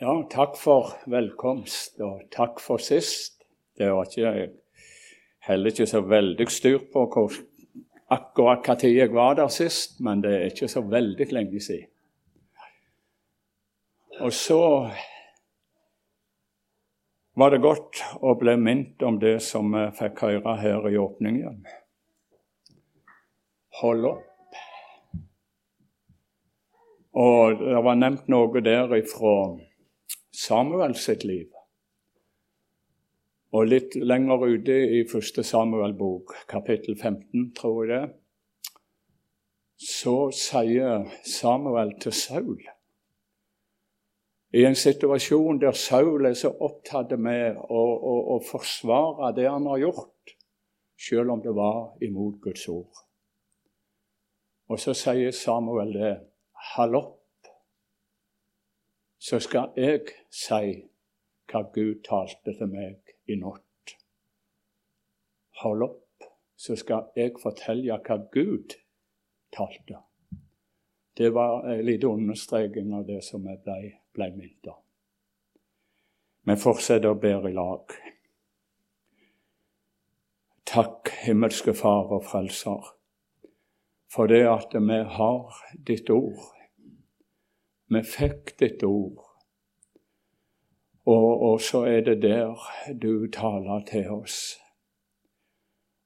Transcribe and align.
Ja, 0.00 0.14
takk 0.32 0.54
for 0.56 0.94
velkomst, 1.12 1.98
og 2.00 2.22
takk 2.32 2.62
for 2.64 2.80
sist. 2.80 3.42
Det 3.76 3.90
var 3.92 4.08
ikke, 4.08 4.46
heller 5.44 5.74
ikke 5.74 5.86
så 5.90 6.00
veldig 6.00 6.46
styr 6.48 6.86
på 6.88 7.02
hvor, 7.12 7.36
akkurat 8.08 8.80
tid 8.80 8.96
jeg 8.96 9.12
var 9.12 9.36
der 9.36 9.52
sist, 9.52 10.00
men 10.00 10.24
det 10.24 10.32
er 10.38 10.46
ikke 10.48 10.70
så 10.72 10.80
veldig 10.88 11.28
lenge 11.36 11.60
siden. 11.60 11.92
Og 14.24 14.32
så 14.32 14.62
var 17.36 17.52
det 17.52 17.60
godt 17.68 18.00
å 18.24 18.38
bli 18.40 18.56
minnet 18.56 19.04
om 19.04 19.20
det 19.20 19.36
som 19.44 19.68
vi 19.76 19.86
fikk 20.00 20.24
høre 20.24 20.58
her 20.64 20.88
i 20.88 20.96
åpningen. 20.96 21.64
Hold 23.84 24.12
opp. 24.16 24.60
Og 27.20 27.66
det 27.66 27.80
var 27.84 28.06
nevnt 28.06 28.32
noe 28.32 28.64
der 28.64 28.96
ifra 28.96 29.40
Samuel 30.40 30.94
sitt 30.96 31.24
liv. 31.24 31.48
Og 33.52 33.66
litt 33.66 33.96
lenger 33.98 34.44
ute 34.46 34.76
i 34.96 35.00
første 35.10 35.42
Samuel-bok, 35.44 36.32
kapittel 36.48 36.96
15, 36.96 37.50
tror 37.58 37.80
jeg 37.84 37.90
det, 37.90 38.04
så 39.80 40.14
sier 40.36 41.08
Samuel 41.24 41.94
til 42.00 42.12
Saul 42.12 42.58
I 44.52 44.64
en 44.68 44.76
situasjon 44.76 45.60
der 45.62 45.76
Saul 45.76 46.28
er 46.28 46.36
så 46.36 46.50
opptatt 46.52 47.12
med 47.18 47.60
å, 47.60 47.84
å, 48.12 48.16
å 48.36 48.40
forsvare 48.44 49.32
det 49.36 49.48
han 49.48 49.68
har 49.72 49.84
gjort, 49.84 50.34
selv 51.00 51.36
om 51.36 51.44
det 51.44 51.54
var 51.56 51.96
imot 52.04 52.40
Guds 52.44 52.68
ord. 52.68 53.04
Og 54.70 54.80
så 54.80 54.96
sier 54.96 55.32
Samuel 55.36 55.96
det. 55.96 56.16
Hall 56.74 56.96
opp 56.96 57.19
så 59.20 59.40
skal 59.40 59.74
jeg 59.76 60.14
si 60.32 60.76
hva 61.50 61.60
Gud 61.74 61.98
talte 62.06 62.54
til 62.56 62.70
meg 62.72 63.12
i 63.28 63.36
natt. 63.36 63.96
Hold 65.60 65.84
opp, 65.84 66.28
så 66.56 66.76
skal 66.78 67.10
jeg 67.18 67.34
fortelle 67.42 67.98
hva 68.00 68.16
Gud 68.32 68.78
talte. 69.52 69.98
Det 71.16 71.28
var 71.36 71.66
en 71.68 71.82
liten 71.84 72.22
understreking 72.22 72.94
av 72.96 73.04
det 73.08 73.18
som 73.26 73.44
jeg 73.44 73.60
ble, 73.64 73.90
ble 74.16 74.30
minnet 74.38 74.70
om. 74.72 74.78
Vi 76.48 76.56
fortsetter 76.56 77.12
å 77.12 77.18
bære 77.20 77.50
i 77.50 77.56
lag. 77.58 77.92
Takk, 80.70 81.10
himmelske 81.26 81.74
Far 81.76 82.08
og 82.14 82.24
Frelser, 82.30 82.88
for 84.08 84.30
det 84.30 84.46
at 84.48 84.72
vi 84.72 85.02
har 85.18 85.60
ditt 85.90 86.08
ord 86.14 86.40
vi 87.90 88.02
fikk 88.06 88.54
ditt 88.60 88.82
ord. 88.86 89.26
Og, 91.10 91.30
og, 91.42 91.60
så 91.60 91.84
er 91.90 92.04
det 92.06 92.20
der 92.22 92.58
du 93.02 93.26
taler 93.32 93.82
til 93.88 94.10
oss. 94.14 94.58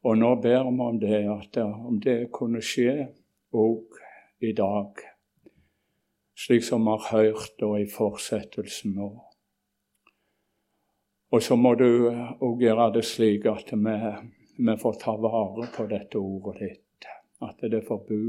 Og 0.05 0.17
nå 0.19 0.35
ber 0.41 0.65
vi 0.65 0.85
om 0.87 1.01
det, 1.01 1.21
at 1.29 1.59
om 1.65 1.99
det 2.01 2.31
kunne 2.33 2.63
skje 2.65 3.11
òg 3.53 3.99
i 4.45 4.53
dag, 4.57 5.01
slik 6.37 6.65
som 6.65 6.85
vi 6.85 6.95
har 6.95 7.11
hørt 7.11 7.57
da 7.61 7.71
i 7.81 7.89
fortsettelsen 7.89 8.97
nå. 8.97 9.11
Og 11.35 11.43
så 11.43 11.57
må 11.59 11.75
du 11.75 12.09
òg 12.09 12.63
gjøre 12.63 12.93
det 12.95 13.05
slik 13.09 13.49
at 13.51 13.73
vi, 13.75 13.97
vi 14.57 14.77
får 14.81 15.01
ta 15.03 15.17
vare 15.21 15.69
på 15.75 15.89
dette 15.91 16.21
ordet 16.21 16.57
ditt, 16.63 17.11
at 17.45 17.61
det 17.61 17.83
får 17.89 18.05
bo 18.09 18.23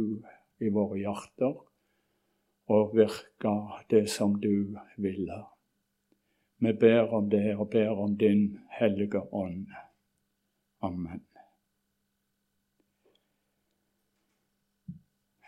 i 0.66 0.72
våre 0.74 1.00
hjerter 1.00 1.56
og 2.68 2.96
virke 2.96 3.84
det 3.90 4.10
som 4.10 4.42
du 4.42 4.78
ville. 4.98 5.44
Vi 6.58 6.74
ber 6.74 7.14
om 7.14 7.30
det 7.30 7.56
og 7.56 7.70
ber 7.70 7.90
om 7.90 8.18
din 8.18 8.60
hellige 8.80 9.34
ånd. 9.34 9.68
Amen. 10.82 11.26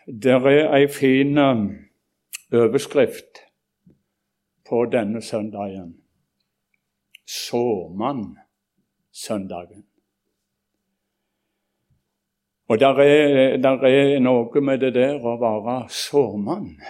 Det 0.06 0.32
er 0.32 0.74
ei 0.74 0.88
fin 0.88 1.38
um, 1.38 1.76
overskrift 2.52 3.38
på 4.68 4.84
denne 4.92 5.22
søndagen. 5.22 6.02
Såmann-søndagen. 7.26 9.84
Og 12.68 12.80
der 12.80 13.00
er, 13.00 13.56
der 13.56 13.84
er 13.84 14.18
noe 14.20 14.60
med 14.60 14.78
det 14.78 14.94
der 14.94 15.24
å 15.24 15.36
være 15.40 15.88
såmann. 15.92 16.80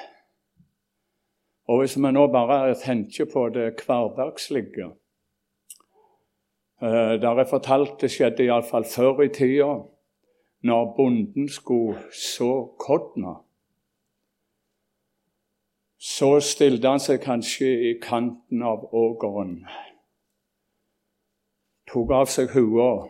Og 1.69 1.83
hvis 1.83 1.99
vi 2.01 2.11
nå 2.13 2.27
bare 2.33 2.75
tenker 2.81 3.29
på 3.33 3.49
det 3.53 3.83
hverdagslige 3.85 4.87
eh, 6.83 7.15
Der 7.21 7.41
er 7.43 7.51
fortalt 7.51 8.01
det 8.01 8.11
skjedde 8.11 8.47
iallfall 8.47 8.87
før 8.89 9.21
i 9.23 9.29
tida, 9.29 9.75
når 10.65 10.95
bonden 10.97 11.49
skulle 11.49 12.01
så 12.13 12.75
korna. 12.81 13.35
Så 15.99 16.41
stilte 16.41 16.89
han 16.89 17.03
seg 17.03 17.21
kanskje 17.21 17.69
i 17.91 17.93
kanten 18.03 18.63
av 18.63 18.89
ågeren, 18.95 19.61
tok 21.91 22.11
av 22.15 22.27
seg 22.31 22.55
hua. 22.55 23.09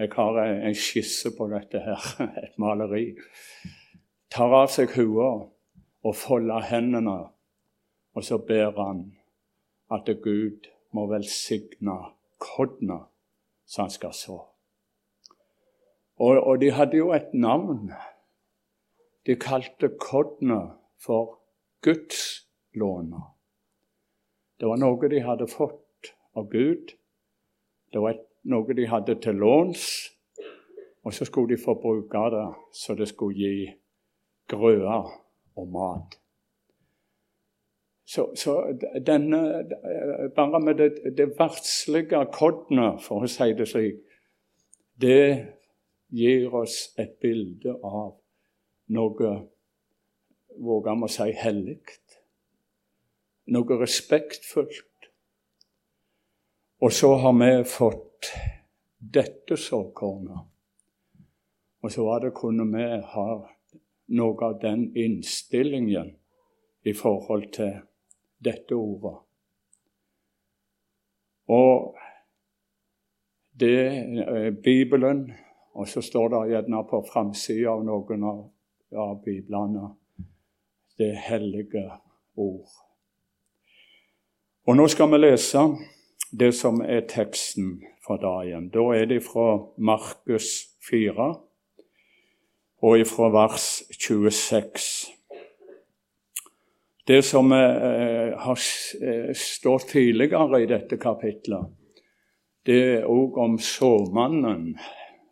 Jeg 0.00 0.10
har 0.16 0.38
en 0.42 0.74
skisse 0.74 1.30
på 1.38 1.46
dette 1.52 1.78
her, 1.86 2.12
et 2.44 2.58
maleri. 2.58 3.12
Tar 4.32 4.62
av 4.62 4.72
seg 4.72 4.96
hua 4.96 5.51
og 6.02 6.16
folde 6.16 6.60
hendene, 6.66 7.18
og 8.14 8.24
så 8.24 8.38
ber 8.38 8.74
han 8.78 9.04
at 9.92 10.08
Gud 10.22 10.68
må 10.92 11.06
velsigne 11.10 11.96
kodna 12.42 12.98
som 13.66 13.86
han 13.86 13.90
skal 13.90 14.14
så. 14.14 14.38
Og, 16.22 16.38
og, 16.38 16.60
de 16.60 16.70
hadde 16.70 16.96
jo 16.96 17.12
et 17.16 17.32
navn. 17.34 17.90
De 19.26 19.36
kalte 19.40 19.88
kodna 20.00 20.60
for 21.00 21.38
gudslåner. 21.82 23.24
Det 24.60 24.68
var 24.68 24.78
noe 24.78 25.10
de 25.10 25.22
hadde 25.24 25.48
fått 25.50 26.12
av 26.38 26.50
Gud. 26.52 26.92
Det 27.92 28.02
var 28.02 28.20
noe 28.50 28.76
de 28.76 28.86
hadde 28.90 29.16
til 29.22 29.40
låns, 29.40 29.86
og 31.02 31.14
så 31.14 31.26
skulle 31.26 31.54
de 31.54 31.62
få 31.62 31.74
bruke 31.82 32.28
det 32.34 32.46
så 32.78 32.94
det 32.94 33.08
skulle 33.10 33.38
gi 33.38 33.72
grøder 34.50 35.10
og 35.56 35.68
mat. 35.72 36.18
Så, 38.04 38.26
så 38.36 38.56
denne, 39.06 39.64
bare 40.36 40.60
med 40.60 40.74
det, 40.74 41.16
det 41.16 41.30
verdslige 41.38 42.26
kodnet, 42.34 43.00
for 43.04 43.24
å 43.24 43.30
si 43.30 43.52
det 43.56 43.68
slik, 43.70 44.02
det 45.00 45.24
gir 46.12 46.52
oss 46.54 46.90
et 47.00 47.14
bilde 47.22 47.72
av 47.72 48.18
noe 48.92 49.32
våger 50.60 50.98
vi 50.98 51.08
å 51.08 51.12
si 51.14 51.28
hellig. 51.40 51.80
Noe 53.52 53.78
respektfullt. 53.80 55.08
Og 56.82 56.92
så 56.92 57.14
har 57.22 57.34
vi 57.38 57.50
fått 57.70 58.32
dette 58.98 59.56
såkornet. 59.56 60.48
Og 61.82 61.90
så 61.90 62.04
var 62.06 62.22
det 62.22 62.34
kunne 62.36 62.66
vi 62.70 62.86
ha 63.14 63.26
noe 64.12 64.44
av 64.44 64.58
den 64.60 64.90
innstillingen 64.96 66.14
i 66.84 66.92
forhold 66.92 67.50
til 67.52 67.72
dette 68.44 68.74
ordet. 68.74 69.16
Og 71.48 71.96
det 73.60 73.78
er 73.78 74.50
Bibelen, 74.50 75.32
og 75.74 75.88
så 75.88 76.00
står 76.00 76.28
det 76.28 76.42
gjerne 76.52 76.84
på 76.90 77.02
framsida 77.12 77.70
av 77.72 77.84
noen 77.86 78.24
av, 78.24 78.40
av 78.96 79.18
biblene 79.24 79.92
det 80.98 81.14
hellige 81.26 81.84
ord. 82.36 82.68
Og 84.66 84.76
nå 84.76 84.86
skal 84.88 85.10
vi 85.10 85.18
lese 85.18 85.64
det 86.32 86.52
som 86.54 86.80
er 86.80 87.06
teksten 87.10 87.80
for 88.06 88.20
dagen. 88.22 88.68
Da 88.70 88.84
er 88.96 89.08
det 89.10 89.22
fra 89.26 89.56
Markus 89.76 90.76
4 90.90 91.32
og 92.82 92.98
ifra 92.98 93.30
vers 93.30 93.82
26. 93.94 95.12
Det 97.06 97.22
som 97.26 97.52
eh, 97.52 98.34
har 98.38 98.58
eh, 99.02 99.30
stått 99.34 99.88
tidligere 99.94 100.62
i 100.62 100.68
dette 100.70 100.98
kapitlet, 101.02 101.70
det 102.66 102.78
er 102.98 103.08
òg 103.10 103.38
om 103.42 103.56
såmannen, 103.58 104.76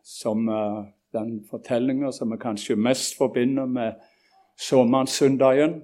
som 0.02 0.49
eh, 0.50 0.81
den 1.14 1.41
fortellinga 1.50 2.11
som 2.14 2.31
vi 2.35 2.41
kanskje 2.43 2.79
mest 2.79 3.14
forbinder 3.19 3.70
med 3.70 3.99
såmannssøndagen, 4.58 5.81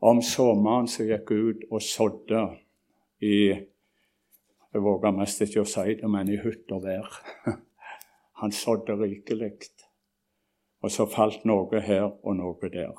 om 0.00 0.20
såmannen 0.24 0.88
som 0.92 1.08
gikk 1.08 1.32
ut 1.32 1.64
og 1.70 1.82
sådde 1.82 2.42
i 3.24 3.38
Jeg 4.76 4.82
våger 4.84 5.12
mest 5.16 5.40
ikke 5.40 5.62
å 5.62 5.68
si 5.68 5.94
det, 5.96 6.08
men 6.12 6.28
i 6.28 6.36
hytt 6.36 6.72
og. 6.76 6.84
Han 8.42 8.52
sådde 8.52 8.98
rikelig. 9.00 9.54
Og 10.86 10.90
så 10.94 11.02
falt 11.10 11.42
noe 11.42 11.80
her 11.82 12.04
og 12.22 12.36
noe 12.38 12.68
der. 12.70 12.94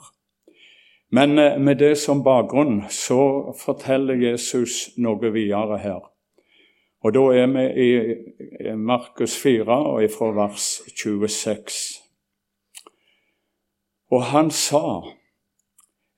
Men 1.15 1.39
eh, 1.39 1.55
med 1.55 1.79
det 1.79 1.93
som 1.97 2.19
bakgrunn 2.23 2.81
så 2.91 3.53
forteller 3.55 4.19
Jesus 4.19 4.89
noe 4.99 5.31
videre 5.31 5.77
her. 5.79 6.01
Og 6.99 7.13
Da 7.15 7.23
er 7.31 7.47
vi 7.47 7.63
i 7.87 8.73
Markus 8.75 9.37
4, 9.39 9.63
og 9.71 10.03
fra 10.11 10.33
vers 10.35 10.81
26. 10.97 11.77
Og 14.11 14.23
han 14.23 14.51
sa, 14.51 14.83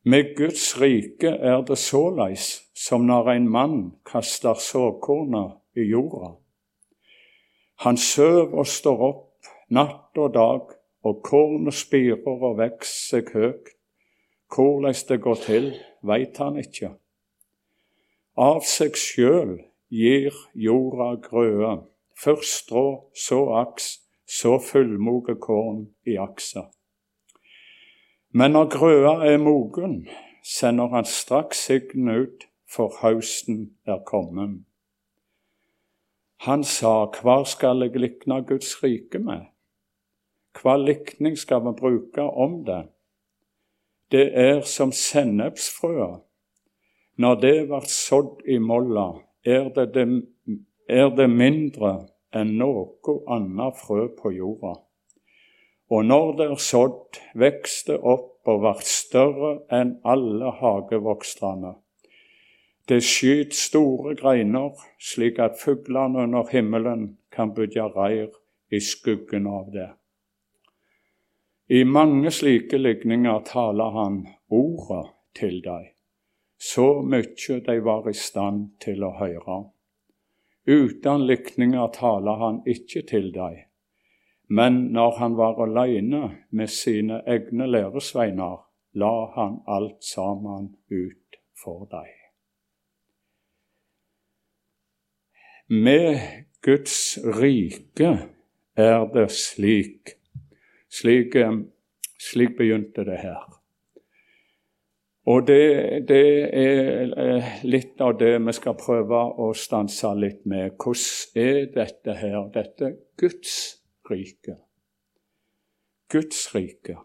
med 0.06 0.34
Guds 0.38 0.82
rike 0.82 1.30
er 1.30 1.62
det 1.62 1.78
såleis 1.78 2.64
som 2.74 3.06
når 3.06 3.30
en 3.36 3.50
mann 3.50 3.80
kaster 4.06 4.58
såkornet 4.58 5.60
i 5.78 5.86
jorda. 5.92 6.34
Han 7.86 7.98
søv 7.98 8.58
og 8.58 8.68
står 8.68 9.08
opp 9.12 9.54
natt 9.70 10.18
og 10.18 10.34
dag, 10.34 10.79
og 11.04 11.22
kornet 11.24 11.74
spirer 11.74 12.28
og 12.28 12.58
vokser 12.60 13.22
seg 13.22 13.34
høgt. 13.36 13.76
Hvordan 14.50 14.96
det 15.10 15.22
går 15.22 15.40
til, 15.46 15.68
veit 16.02 16.38
han 16.42 16.58
ikke. 16.58 16.96
Av 18.40 18.64
seg 18.66 18.98
sjøl 18.98 19.60
gir 19.94 20.34
jorda 20.56 21.16
grøde, 21.22 21.74
først 22.18 22.64
strå, 22.64 22.86
så 23.14 23.44
aks, 23.62 24.00
så 24.26 24.58
fullmoge 24.62 25.36
korn 25.42 25.88
i 26.06 26.18
aksa. 26.18 26.70
Men 28.32 28.54
når 28.54 28.70
grøda 28.74 29.14
er 29.26 29.38
mogen, 29.42 30.08
sender 30.46 30.90
han 30.94 31.06
straks 31.06 31.66
signet 31.66 32.26
ut, 32.26 32.46
for 32.70 32.94
høsten 33.02 33.72
er 33.86 34.04
kommet. 34.06 34.60
Han 36.46 36.64
sa, 36.64 37.10
hva 37.20 37.42
skal 37.50 37.82
jeg 37.84 38.00
likne 38.00 38.44
Guds 38.48 38.78
rike 38.84 39.20
med? 39.20 39.50
Hva 40.58 40.76
likning 40.78 41.38
skal 41.38 41.62
vi 41.66 41.76
bruke 41.78 42.24
om 42.24 42.64
det? 42.66 42.84
Det 44.12 44.26
er 44.34 44.62
som 44.66 44.92
sennepsfrøa. 44.92 46.20
Når 47.20 47.36
det 47.44 47.56
blir 47.68 47.88
sådd 47.92 48.46
i 48.48 48.58
molla, 48.58 49.12
er 49.46 49.70
det, 49.76 49.94
det, 49.94 50.06
er 50.90 51.10
det 51.16 51.28
mindre 51.30 51.92
enn 52.36 52.56
noe 52.58 53.18
annet 53.30 53.78
frø 53.78 54.08
på 54.18 54.32
jorda. 54.34 54.78
Og 55.90 56.06
når 56.06 56.34
det 56.38 56.48
er 56.54 56.64
sådd, 56.64 57.20
vokste 57.34 57.98
opp 57.98 58.50
og 58.50 58.64
ble 58.64 58.74
større 58.86 59.54
enn 59.74 59.96
alle 60.08 60.54
hagevokstrene. 60.62 61.76
Det 62.90 63.04
skyter 63.06 63.58
store 63.58 64.16
greiner, 64.18 64.74
slik 64.98 65.38
at 65.44 65.60
fuglene 65.62 66.26
under 66.26 66.50
himmelen 66.50 67.18
kan 67.34 67.54
bygge 67.54 67.86
reir 67.94 68.32
i 68.74 68.82
skuggen 68.82 69.46
av 69.50 69.70
det. 69.74 69.90
I 71.70 71.84
mange 71.84 72.32
slike 72.32 72.78
ligninger 72.78 73.42
taler 73.46 73.94
han 73.94 74.20
ordet 74.50 75.06
til 75.38 75.62
dem, 75.64 75.86
så 76.58 77.02
mye 77.06 77.60
de 77.66 77.80
var 77.86 78.10
i 78.10 78.14
stand 78.18 78.72
til 78.82 79.06
å 79.06 79.14
høre. 79.20 79.64
Uten 80.70 81.26
likninger 81.30 81.92
taler 81.94 82.42
han 82.42 82.62
ikke 82.66 83.06
til 83.10 83.32
dem 83.34 83.70
men 84.50 84.74
når 84.94 85.18
han 85.20 85.38
var 85.38 85.62
alene 85.62 86.22
med 86.50 86.68
sine 86.74 87.22
egne 87.30 87.68
læresveiner, 87.70 88.58
la 88.98 89.14
han 89.36 89.60
alt 89.68 90.04
sammen 90.04 90.72
ut 90.90 91.38
for 91.64 91.86
dem. 91.92 92.16
Med 95.70 96.18
Guds 96.66 97.20
rike 97.22 98.10
er 98.76 99.06
det 99.14 99.30
slik. 99.32 100.19
Slik, 100.90 101.36
eh, 101.36 101.58
slik 102.20 102.58
begynte 102.58 103.06
det 103.06 103.22
her. 103.22 103.60
Og 105.30 105.48
det, 105.48 106.08
det, 106.10 106.24
er 106.58 107.12
eh, 107.14 107.50
litt 107.64 108.02
av 108.02 108.16
det 108.18 108.32
vi 108.42 108.54
skal 108.58 108.78
prøve 108.80 109.20
å 109.38 109.52
stanse 109.54 110.10
litt 110.18 110.42
med. 110.50 110.74
Hvordan 110.82 111.44
er 111.44 111.68
dette 111.76 112.16
her? 112.18 112.40
Dette 112.54 112.96
Guds 113.20 113.54
rike. 114.10 114.58
Guds 116.10 116.48
rike. 116.56 116.98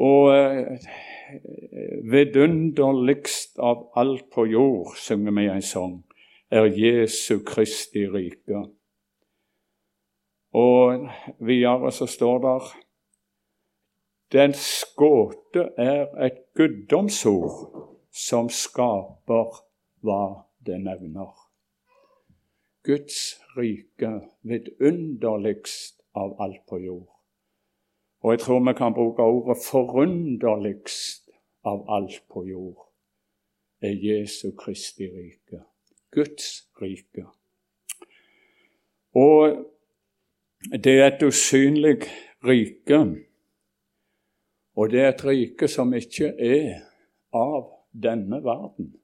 Og 0.00 0.32
eh, 0.34 0.90
vidunderligst 2.10 3.60
av 3.62 3.86
alt 4.00 4.26
på 4.34 4.48
jord, 4.50 4.96
synger 4.98 5.36
vi 5.36 5.46
en 5.52 5.62
sang, 5.62 5.98
er 6.50 6.72
Jesu 6.74 7.44
Kristi 7.46 8.08
rike. 8.10 8.64
Og 10.52 11.08
videre 11.38 11.92
så 11.92 12.06
står 12.06 12.38
der 12.38 12.70
Dens 14.32 14.84
gåte 14.96 15.70
er 15.78 16.06
et 16.24 16.42
guddomsord 16.54 17.88
som 18.14 18.48
skaper 18.48 19.56
hva 20.06 20.24
det 20.66 20.78
nevner. 20.84 21.32
Guds 22.86 23.40
rike 23.56 24.12
vidunderligst 24.46 25.98
av 26.14 26.36
alt 26.42 26.62
på 26.70 26.78
jord. 26.78 27.08
Og 28.22 28.32
jeg 28.32 28.40
tror 28.44 28.62
vi 28.68 28.76
kan 28.78 28.94
bruke 28.94 29.22
ordet 29.22 29.58
forunderligst 29.64 31.30
av 31.66 31.84
alt 31.90 32.22
på 32.30 32.44
jord 32.46 32.86
er 33.80 33.96
Jesu 33.96 34.50
Kristi 34.58 35.08
rike. 35.08 35.62
Guds 36.10 36.68
rike. 36.82 37.26
Og 39.14 39.66
det 40.68 40.94
er 40.98 41.06
et 41.06 41.22
usynlig 41.24 42.02
rike. 42.44 43.00
Og 44.76 44.90
det 44.90 45.00
er 45.00 45.12
et 45.12 45.24
rike 45.24 45.68
som 45.68 45.92
ikke 45.96 46.34
er 46.36 46.80
av 47.36 47.70
denne 47.92 48.42
verden 48.44 48.94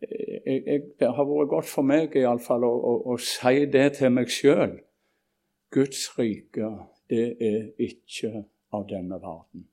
jeg, 0.00 0.62
jeg, 0.66 0.82
det 1.00 1.08
har 1.14 1.26
vært 1.28 1.50
godt 1.50 1.68
for 1.68 1.86
meg 1.86 2.14
i 2.16 2.24
alle 2.26 2.42
fall, 2.42 2.64
å, 2.64 2.70
å, 2.72 2.94
å 3.12 3.16
si 3.20 3.66
det 3.70 3.86
til 3.98 4.14
meg 4.14 4.32
sjøl. 4.32 4.78
Guds 5.74 6.06
rike, 6.18 6.70
det 7.10 7.26
er 7.40 7.68
ikke 7.78 8.46
av 8.74 8.86
denne 8.90 9.20
verden. 9.22 9.66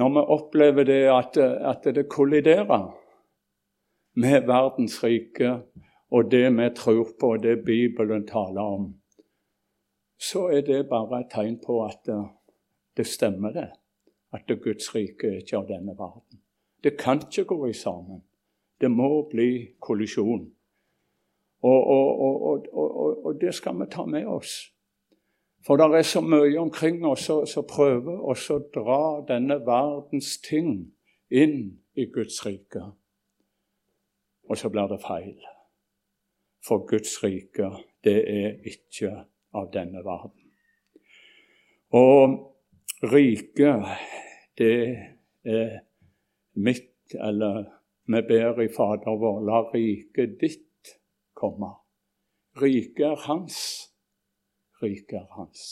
Når 0.00 0.10
vi 0.16 0.24
opplever 0.34 0.88
det 0.88 1.02
at, 1.12 1.36
at 1.36 1.86
det 1.94 2.08
kolliderer 2.10 2.90
med 4.18 4.48
verdens 4.48 4.98
rike 5.04 5.58
og 6.12 6.30
det 6.30 6.46
vi 6.56 6.68
tror 6.76 7.08
på, 7.20 7.32
og 7.32 7.42
det 7.42 7.64
Bibelen 7.64 8.26
taler 8.26 8.60
om, 8.60 8.94
så 10.20 10.46
er 10.52 10.60
det 10.60 10.88
bare 10.88 11.20
et 11.20 11.30
tegn 11.32 11.56
på 11.66 11.84
at 11.84 12.10
det 12.96 13.06
stemmer, 13.06 13.52
det. 13.52 13.70
At 14.32 14.44
det 14.48 14.62
Guds 14.62 14.94
rike 14.94 15.26
er 15.26 15.40
ikke 15.40 15.56
av 15.56 15.68
denne 15.68 15.94
verden. 15.98 16.40
Det 16.84 16.96
kan 16.98 17.20
ikke 17.20 17.44
gå 17.44 17.66
i 17.66 17.72
sammen. 17.72 18.22
Det 18.80 18.90
må 18.90 19.28
bli 19.30 19.74
kollisjon. 19.80 20.50
Og, 21.62 21.86
og, 21.86 22.42
og, 22.42 23.26
og, 23.26 23.40
det 23.40 23.54
skal 23.54 23.78
vi 23.78 23.86
ta 23.90 24.04
med 24.04 24.26
oss. 24.26 24.72
For 25.66 25.76
det 25.76 25.98
er 25.98 26.02
så 26.02 26.20
mye 26.20 26.58
omkring 26.58 27.04
oss 27.06 27.28
som 27.52 27.66
prøver 27.70 28.18
å 28.18 28.34
dra 28.74 29.02
denne 29.28 29.60
verdens 29.62 30.40
ting 30.42 30.90
inn 31.30 31.78
i 31.94 32.08
Guds 32.10 32.40
rike. 32.46 32.82
Og 34.50 34.58
så 34.58 34.68
blir 34.68 34.90
det 34.90 34.98
feil. 35.06 35.38
For 36.62 36.86
Guds 36.86 37.16
rike, 37.24 37.72
det 38.04 38.18
er 38.30 38.58
ikke 38.68 39.12
av 39.54 39.70
denne 39.74 40.04
verden. 40.06 40.38
Og 41.92 42.38
riket, 43.12 43.84
det 44.58 44.74
er 45.44 45.80
mitt 46.54 47.16
eller 47.18 47.64
vi 48.04 48.20
ber 48.28 48.60
i 48.62 48.68
Fader 48.72 49.18
vår, 49.18 49.40
la 49.46 49.62
riket 49.70 50.38
ditt 50.40 50.96
komme. 51.38 51.70
Riket 52.58 53.06
er 53.06 53.24
hans. 53.28 53.56
Riket 54.82 55.20
er 55.20 55.28
hans. 55.36 55.62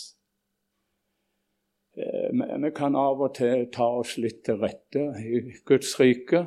Eh, 1.99 2.31
vi 2.63 2.71
kan 2.77 2.95
av 2.97 3.21
og 3.21 3.35
til 3.35 3.67
ta 3.75 3.89
oss 3.99 4.15
litt 4.23 4.45
til 4.47 4.61
rette 4.63 5.09
i 5.19 5.43
Guds 5.67 5.97
rike. 6.01 6.47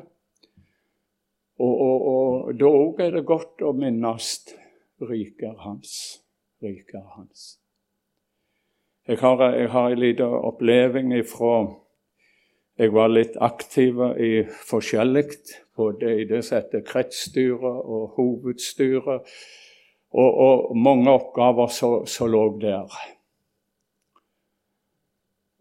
Og, 1.62 1.74
og, 1.74 2.08
og 2.14 2.56
da 2.58 2.70
òg 2.70 3.02
er 3.06 3.18
det 3.18 3.26
godt 3.30 3.62
å 3.62 3.74
minnes 3.78 4.32
ryker 5.04 5.52
er 5.52 5.62
hans. 5.68 5.94
Riket 6.64 6.98
er 6.98 7.12
hans. 7.18 7.46
Jeg 9.08 9.20
har, 9.20 9.42
jeg 9.52 9.70
har 9.70 9.92
en 9.92 10.00
liten 10.00 10.36
oppleving 10.48 11.12
ifra 11.18 11.56
jeg 12.74 12.90
var 12.90 13.12
litt 13.12 13.36
aktiv 13.38 14.00
i 14.18 14.32
forskjellig, 14.66 15.28
både 15.78 16.16
i 16.18 16.24
det 16.26 16.40
som 16.42 16.58
heter 16.58 16.82
kretsstyret 16.88 17.62
og 17.86 18.16
hovedstyret, 18.16 19.30
og, 20.14 20.40
og 20.46 20.78
mange 20.78 21.14
oppgaver 21.14 21.70
som 22.10 22.32
lå 22.34 22.42
der. 22.62 22.98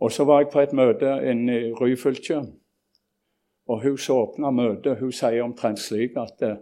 Og 0.01 0.13
så 0.13 0.25
var 0.25 0.41
jeg 0.41 0.51
på 0.55 0.63
et 0.63 0.73
møte 0.73 1.13
inne 1.29 1.59
i 1.59 1.73
Ryfylke, 1.77 2.41
og 3.73 3.81
hun 3.83 3.99
som 3.99 4.21
åpna 4.27 4.51
møtet, 4.53 5.01
hun 5.01 5.13
sier 5.17 5.41
omtrent 5.45 5.81
slik 5.81 6.17
at 6.21 6.43
eh, 6.45 6.59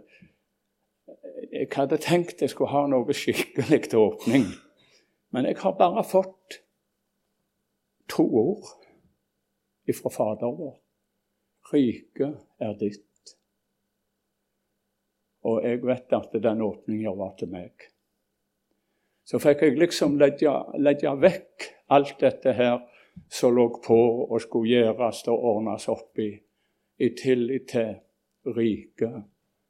jeg 1.51 1.67
hadde 1.75 1.99
tenkt 1.99 2.41
jeg 2.41 2.53
skulle 2.53 2.71
ha 2.71 2.85
noe 2.87 3.15
skikkelig 3.15 3.81
til 3.91 4.05
åpning, 4.05 4.45
men 5.35 5.47
jeg 5.49 5.59
har 5.59 5.75
bare 5.79 6.03
fått 6.07 6.61
to 8.11 8.23
ord 8.23 8.69
ifra 9.91 10.11
Fader 10.13 10.53
vår. 10.55 10.77
Riket 11.71 12.39
er 12.59 12.75
ditt. 12.79 13.35
Og 15.47 15.63
jeg 15.65 15.81
vet 15.83 16.15
at 16.15 16.35
den 16.43 16.63
åpninga 16.63 17.13
var 17.17 17.35
til 17.39 17.51
meg. 17.51 17.87
Så 19.27 19.39
fikk 19.39 19.63
jeg 19.65 19.79
liksom 19.79 20.17
legge, 20.19 20.51
legge 20.79 21.13
vekk 21.19 21.67
alt 21.91 22.17
dette 22.19 22.55
her 22.55 22.81
som 23.31 23.55
lå 23.55 23.67
på 23.83 23.99
og 24.27 24.39
skulle 24.43 24.71
gjøres 24.71 25.23
og 25.31 25.45
ordnes 25.53 25.87
opp 25.91 26.19
i, 26.19 26.31
i 26.99 27.09
tillit 27.09 27.69
til 27.71 27.95
riket 28.45 29.23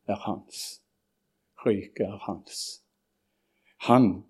er 0.07 0.15
hans. 0.25 0.81
Riket 1.65 2.05
er 2.05 2.17
hans. 2.25 2.83
Han, 3.87 4.23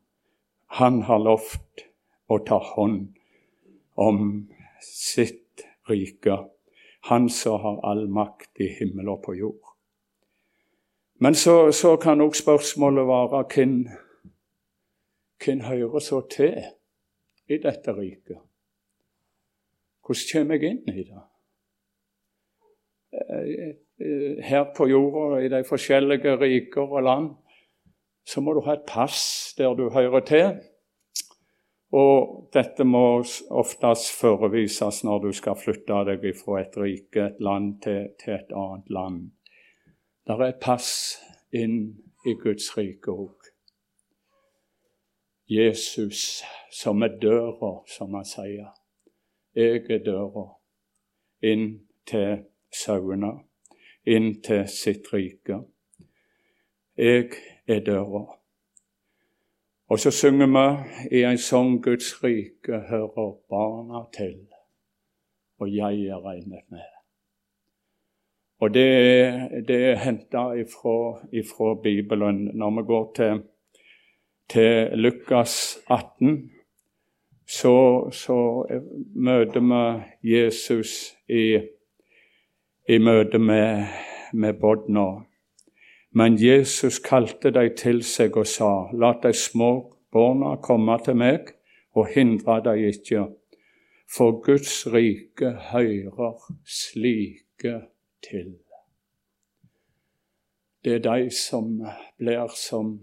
han 0.67 1.01
har 1.07 1.19
lovt 1.19 1.85
å 2.31 2.39
ta 2.47 2.59
hånd 2.73 3.09
om 3.99 4.21
sitt 4.81 5.65
rike. 5.89 6.37
Han 7.09 7.29
som 7.29 7.59
har 7.61 7.81
all 7.87 8.07
makt 8.09 8.61
i 8.61 8.69
himmel 8.79 9.09
og 9.11 9.23
på 9.25 9.35
jord. 9.35 9.73
Men 11.21 11.35
så, 11.35 11.71
så 11.71 11.97
kan 12.01 12.21
òg 12.23 12.33
spørsmålet 12.37 13.05
være 13.05 13.41
hvem, 13.53 13.73
hvem 15.43 15.59
hører 15.67 15.99
så 16.01 16.21
til 16.31 16.55
i 17.51 17.59
dette 17.61 17.93
riket? 17.93 18.39
Hvordan 20.01 20.31
kommer 20.31 20.57
jeg 20.57 20.71
inn 20.71 20.95
i 20.95 21.03
det? 21.05 21.21
Eh, 23.31 23.69
eh, 23.99 24.43
her 24.43 24.73
på 24.77 24.87
jorda, 24.89 25.39
i 25.39 25.49
de 25.49 25.63
forskjellige 25.63 26.35
riker 26.35 26.81
og 26.81 27.03
land, 27.03 27.29
så 28.25 28.41
må 28.41 28.53
du 28.53 28.61
ha 28.65 28.75
et 28.75 28.87
pass 28.87 29.53
der 29.57 29.73
du 29.75 29.89
hører 29.89 30.25
til. 30.27 30.59
Og 31.91 32.49
dette 32.53 32.83
må 32.87 33.23
oftest 33.49 34.11
forevises 34.19 35.03
når 35.03 35.25
du 35.25 35.31
skal 35.35 35.59
flytte 35.59 36.03
deg 36.07 36.27
fra 36.39 36.61
et 36.61 36.77
rike, 36.79 37.25
et 37.25 37.39
land, 37.43 37.81
til, 37.83 38.09
til 38.19 38.35
et 38.35 38.51
annet 38.55 38.89
land. 38.89 39.21
Der 40.27 40.39
er 40.39 40.53
et 40.53 40.61
pass 40.63 41.17
inn 41.51 41.97
i 42.27 42.35
Guds 42.39 42.71
rike 42.77 43.11
òg. 43.11 43.51
Jesus 45.51 46.43
som 46.71 47.03
er 47.03 47.17
døra, 47.19 47.81
som 47.87 48.13
han 48.15 48.27
sier. 48.27 48.71
Jeg 49.55 49.83
er 49.91 50.03
døra 50.05 50.45
inn 51.43 51.81
til 52.07 52.50
sauene, 52.75 53.31
inn 54.05 54.41
til 54.41 54.67
sitt 54.67 55.13
rike. 55.13 55.61
Jeg 56.97 57.29
er 57.67 57.83
døra. 57.85 58.25
Og 59.91 59.99
så 59.99 60.11
synger 60.11 60.47
vi 60.47 61.17
i 61.19 61.23
en 61.27 61.37
sang 61.37 61.83
Guds 61.83 62.23
rike 62.23 62.79
hører 62.89 63.35
barna 63.49 64.05
til, 64.15 64.47
og 65.59 65.75
jeg 65.75 66.07
er 66.07 66.23
regnet 66.25 66.63
med. 66.69 66.87
Og 68.61 68.73
det 68.73 68.87
er, 68.87 69.61
det 69.67 69.77
er 69.85 69.95
henta 69.95 70.51
ifra, 70.53 71.81
Bibelen. 71.83 72.43
Når 72.53 72.71
vi 72.71 72.85
går 72.87 73.11
til, 73.15 73.41
til 74.49 74.97
Lukas 74.97 75.79
18, 75.89 76.51
så, 77.47 78.09
så 78.11 78.65
møter 79.15 79.59
vi 79.59 80.31
Jesus 80.33 81.17
i, 81.29 81.57
i 82.89 82.97
møte 82.97 83.39
med, 83.39 83.87
med 84.33 84.59
bodna. 84.59 85.25
Men 86.11 86.35
Jesus 86.39 86.99
kalte 86.99 87.51
dem 87.51 87.75
til 87.77 88.01
seg 88.03 88.37
og 88.37 88.47
sa, 88.47 88.71
la 88.93 89.13
de 89.23 89.33
små 89.33 89.71
barna 90.11 90.57
komme 90.63 90.97
til 91.05 91.15
meg, 91.15 91.53
og 91.95 92.07
hindre 92.15 92.59
dem 92.65 92.87
ikke, 92.91 93.25
for 94.11 94.41
Guds 94.43 94.87
rike 94.91 95.51
hører 95.71 96.39
slike 96.67 97.75
til. 98.23 98.55
Det 100.83 100.97
er 100.97 101.03
de 101.05 101.29
som 101.35 101.77
blir 102.17 102.49
som 102.57 102.97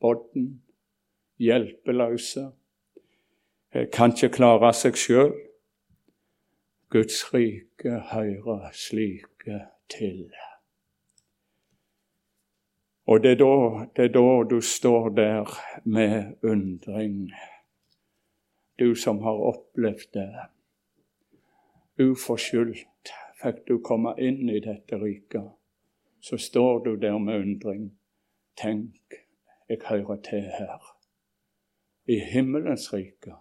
bodden, 0.00 0.62
hjelpeløse, 1.40 2.50
Eh, 3.76 3.86
kan 3.92 4.12
ikke 4.14 4.32
klare 4.36 4.72
seg 4.76 4.96
sjøl. 4.96 5.32
Guds 6.96 7.34
rike 7.34 7.90
hører 8.12 8.70
slike 8.72 9.60
til. 9.88 10.30
Og 13.06 13.22
det 13.22 13.30
er, 13.30 13.36
da, 13.36 13.84
det 13.96 14.04
er 14.04 14.12
da 14.14 14.48
du 14.50 14.60
står 14.60 15.08
der 15.08 15.52
med 15.84 16.32
undring, 16.42 17.32
du 18.78 18.94
som 18.94 19.18
har 19.18 19.44
opplevd 19.50 20.08
det. 20.16 20.30
Uforskyldt 22.00 23.12
fikk 23.42 23.60
du 23.68 23.76
komme 23.84 24.16
inn 24.16 24.48
i 24.48 24.64
dette 24.64 24.96
riket. 24.96 25.52
Så 26.24 26.40
står 26.40 26.84
du 26.88 26.94
der 26.94 27.18
med 27.18 27.44
undring. 27.44 27.90
Tenk, 28.56 29.20
jeg 29.68 29.84
hører 29.84 30.22
til 30.30 30.48
her. 30.58 30.92
I 32.08 32.22
himmelens 32.32 32.92
rike 32.94 33.36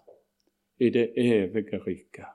i 0.80 0.90
det 0.90 1.14
evige 1.16 1.80
riket. 1.88 2.35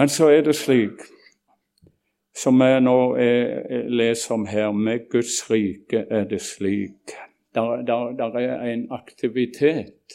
Men 0.00 0.08
så 0.08 0.30
er 0.32 0.46
det 0.46 0.54
slik, 0.56 1.02
som 2.32 2.62
jeg 2.64 2.80
nå 2.80 2.94
leser 3.92 4.32
om 4.32 4.46
her, 4.48 4.70
med 4.72 5.10
Guds 5.12 5.42
rike 5.50 6.06
er 6.08 6.22
det 6.24 6.38
slik. 6.40 7.12
Der, 7.52 8.38
er 8.40 8.62
en 8.64 8.86
aktivitet 8.96 10.14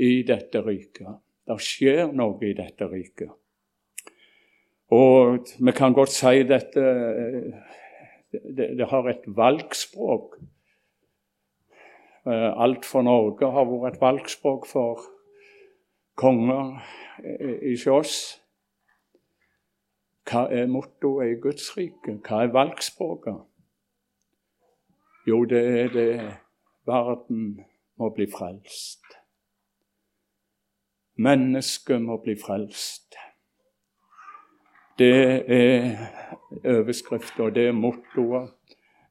i 0.00 0.22
dette 0.24 0.62
riket. 0.64 1.18
Det 1.44 1.58
skjer 1.60 2.14
noe 2.16 2.38
i 2.40 2.54
dette 2.56 2.88
riket. 2.88 3.34
Og 4.96 5.44
vi 5.60 5.74
kan 5.76 5.92
godt 5.92 6.14
si 6.14 6.40
dette 6.48 6.84
det, 8.32 8.70
det 8.78 8.86
har 8.88 9.10
et 9.10 9.26
valgspråk. 9.26 10.38
Eh, 12.24 12.48
alt 12.64 12.88
for 12.88 13.04
Norge 13.04 13.52
har 13.58 13.68
vært 13.68 13.98
et 13.98 14.00
valgspråk 14.06 14.64
for 14.72 15.04
konger 16.16 16.80
i 17.60 17.76
Sjås. 17.76 18.40
Hva 20.30 20.46
er 20.50 20.66
mottoet 20.66 21.32
i 21.32 21.40
Guds 21.40 21.76
rike? 21.76 22.18
Hva 22.24 22.44
er 22.44 22.52
valgspråket? 22.52 23.42
Jo, 25.28 25.44
det 25.44 25.62
er 25.80 25.92
det 25.92 26.14
verden 26.86 27.60
må 27.96 28.10
bli 28.16 28.26
frelst. 28.32 29.04
Mennesket 31.16 32.02
må 32.02 32.16
bli 32.24 32.34
frelst. 32.40 33.16
Det 34.98 35.14
er 35.50 36.06
overskrifta, 36.64 37.50
det 37.50 37.68
er 37.68 37.76
mottoet 37.76 38.52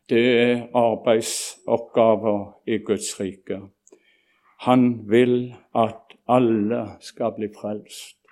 det 0.10 0.42
er 0.42 0.68
arbeidsoppgaver 0.76 2.60
i 2.68 2.78
Guds 2.78 3.20
rike. 3.20 3.62
Han 4.60 5.10
vil 5.10 5.56
at 5.76 6.18
alle 6.28 6.86
skal 7.00 7.34
bli 7.38 7.48
frelst 7.56 8.23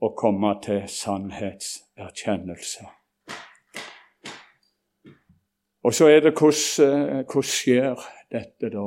og 0.00 0.16
komme 0.16 0.54
til 0.62 0.88
sannhetserkjennelse. 0.88 2.84
Og 5.82 5.94
så 5.94 6.06
er 6.06 6.20
det 6.20 6.32
hvordan, 6.38 7.24
hvordan 7.24 7.42
skjer 7.42 8.00
dette 8.32 8.70
da? 8.74 8.86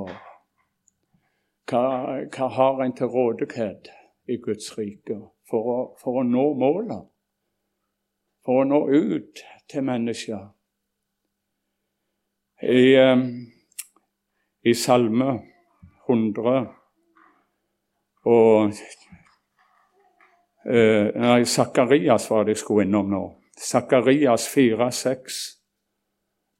Hva, 1.69 1.83
hva 2.33 2.47
har 2.57 2.81
en 2.83 2.95
til 2.97 3.05
rådighet 3.13 3.87
i 4.27 4.37
Guds 4.43 4.77
rike 4.77 5.19
for 5.49 5.69
å, 5.73 5.77
for 6.01 6.19
å 6.19 6.23
nå 6.27 6.45
målet? 6.59 7.07
For 8.45 8.61
å 8.61 8.67
nå 8.67 8.81
ut 8.89 9.43
til 9.71 9.85
mennesker? 9.85 10.49
I, 12.59 12.99
i 14.67 14.73
Salme 14.75 15.31
100 16.09 16.57
og 18.25 18.73
eh, 20.65 21.11
Nei, 21.15 21.43
Sakarias 21.45 22.29
var 22.31 22.43
det 22.43 22.57
jeg 22.57 22.63
skulle 22.63 22.87
innom 22.87 23.09
nå. 23.11 23.23
Sakarias 23.59 24.47
4,6. 24.55 25.39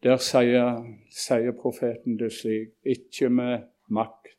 Der 0.04 0.18
sier, 0.24 0.84
sier, 1.12 1.52
profeten 1.52 2.16
det 2.20 2.32
slik 2.32 2.72
Ikke 2.88 3.30
med 3.30 3.68
makt 3.92 4.36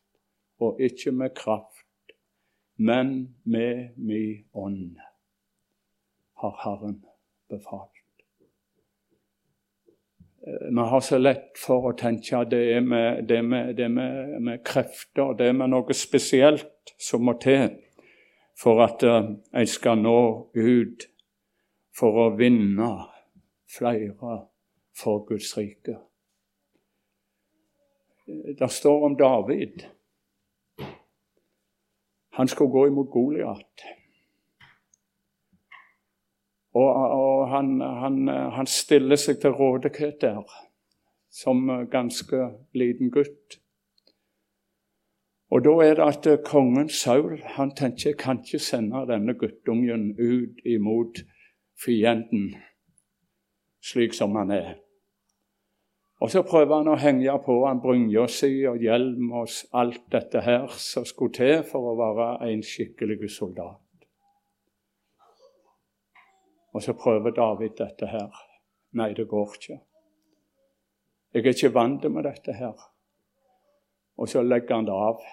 og 0.61 0.81
ikke 0.81 1.13
med 1.13 1.35
kraft, 1.37 1.87
men 2.77 3.37
med 3.45 3.97
mi 3.97 4.45
ånd, 4.53 4.97
har 6.41 6.57
Herren 6.65 7.05
befalt. 7.49 7.97
Eh, 10.47 10.69
vi 10.71 10.81
har 10.93 11.01
så 11.01 11.19
lett 11.19 11.59
for 11.61 11.91
å 11.91 11.97
tenke 11.97 12.39
at 12.39 12.53
det 12.53 12.61
er 12.75 12.85
med, 12.85 13.25
det 13.29 13.41
med, 13.45 13.75
det 13.77 13.89
med, 13.93 14.37
med 14.41 14.65
krefter, 14.65 15.35
det 15.37 15.49
er 15.49 15.57
med 15.57 15.73
noe 15.73 15.97
spesielt 15.97 16.95
som 17.01 17.25
må 17.25 17.37
til 17.41 17.69
for 18.61 18.83
at 18.85 19.03
en 19.05 19.67
skal 19.67 20.03
nå 20.03 20.21
ut 20.55 21.07
for 21.97 22.27
å 22.27 22.27
vinne 22.37 22.91
flere 23.71 24.41
for 24.97 25.25
Guds 25.29 25.55
rike. 25.57 25.97
Det 28.59 28.69
står 28.71 29.07
om 29.07 29.17
David. 29.17 29.87
Han 32.37 32.49
skulle 32.49 32.71
gå 32.71 32.87
imot 32.87 33.11
Goliat. 33.11 33.87
Og, 36.73 36.91
og 36.95 37.49
han, 37.51 37.81
han, 37.81 38.29
han, 38.29 38.67
stiller 38.71 39.19
seg 39.19 39.41
til 39.43 39.57
rådighet 39.59 40.21
der 40.23 40.45
som 41.35 41.67
ganske 41.91 42.45
liten 42.79 43.11
gutt. 43.11 43.59
Og 45.51 45.65
da 45.67 45.73
er 45.83 45.97
det 45.99 46.07
at 46.07 46.45
kongen 46.47 46.89
Saul 46.89 47.41
han 47.57 47.73
tenker 47.75 48.13
jeg 48.13 48.19
kan 48.19 48.39
ikke 48.45 48.63
sende 48.63 49.03
denne 49.09 49.35
guttungen 49.35 50.13
ut 50.15 50.63
imot 50.65 51.25
fienden 51.85 52.53
slik 53.83 54.15
som 54.15 54.37
han 54.37 54.51
er. 54.51 54.75
Og 56.21 56.31
så 56.31 56.43
prøver 56.45 56.83
han 56.83 56.91
å 56.93 56.99
henge 57.01 57.35
på 57.45 57.55
han 57.65 57.81
brynja 57.81 58.27
si 58.29 58.53
og 58.69 58.83
hjelm 58.85 59.33
og 59.41 59.49
alt 59.73 60.03
dette 60.13 60.43
her 60.45 60.67
som 60.77 61.07
skulle 61.09 61.33
til 61.33 61.63
for 61.65 61.93
å 61.93 61.97
være 61.97 62.51
en 62.51 62.63
skikkelig 62.63 63.31
soldat. 63.33 63.81
Og 66.77 66.85
så 66.85 66.93
prøver 66.95 67.35
David 67.35 67.73
dette 67.81 68.07
her. 68.07 68.29
Nei, 69.01 69.11
det 69.17 69.27
går 69.31 69.57
ikke. 69.57 69.81
Jeg 71.35 71.47
er 71.47 71.55
ikke 71.55 71.75
vant 71.75 72.05
med 72.13 72.29
dette 72.29 72.53
her. 72.55 72.77
Og 74.21 74.29
så 74.29 74.43
legger 74.45 74.77
han 74.77 74.87
det 74.87 74.95
av. 74.95 75.25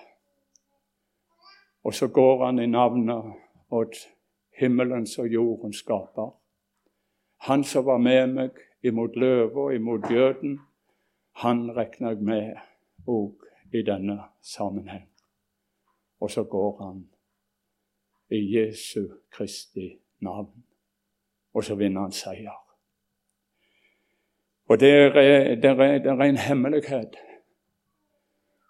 Og 1.87 1.95
så 1.95 2.07
går 2.11 2.45
han 2.45 2.59
i 2.59 2.67
navnet 2.67 3.33
åt 3.71 3.95
himmelens 4.59 5.15
og 5.23 5.31
jordens 5.31 5.79
skaper. 5.79 6.33
Han 7.47 7.63
som 7.63 7.85
var 7.85 8.01
med 8.03 8.33
meg 8.35 8.59
imot 8.83 9.15
løva, 9.15 9.69
imot 9.75 10.11
jøden, 10.11 10.59
han 11.39 11.69
regner 11.71 12.15
jeg 12.15 12.23
med 12.27 13.07
òg 13.07 13.47
i 13.71 13.85
denne 13.87 14.19
sammenheng. 14.41 15.07
Og 16.19 16.31
så 16.31 16.43
går 16.43 16.83
han 16.83 17.03
i 18.29 18.41
Jesu 18.57 19.07
Kristi 19.31 19.93
navn 20.19 20.67
og 21.57 21.63
så 21.63 21.75
vinner 21.75 22.01
han 22.01 22.11
seier. 22.13 22.53
Og 24.69 24.79
det 24.79 24.91
er, 24.91 25.15
er, 25.17 26.09
er 26.11 26.21
en 26.21 26.37
hemmelighet. 26.37 27.15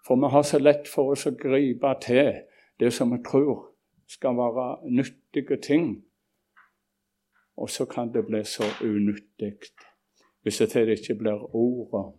For 0.06 0.16
vi 0.16 0.30
har 0.32 0.42
så 0.42 0.58
lett 0.58 0.88
for 0.88 1.12
oss 1.12 1.26
å 1.28 1.34
gripe 1.36 1.90
til 2.00 2.30
det 2.80 2.92
som 2.92 3.12
vi 3.12 3.18
tror 3.30 3.74
skal 4.08 4.36
være 4.36 4.90
nyttige 4.90 5.56
ting. 5.62 6.04
Og 7.56 7.70
så 7.70 7.84
kan 7.84 8.12
det 8.14 8.26
bli 8.26 8.44
så 8.44 8.64
unyttig 8.82 9.54
hvis 10.42 10.58
det 10.58 10.88
ikke 10.88 11.14
blir 11.14 11.54
ordet 11.54 12.14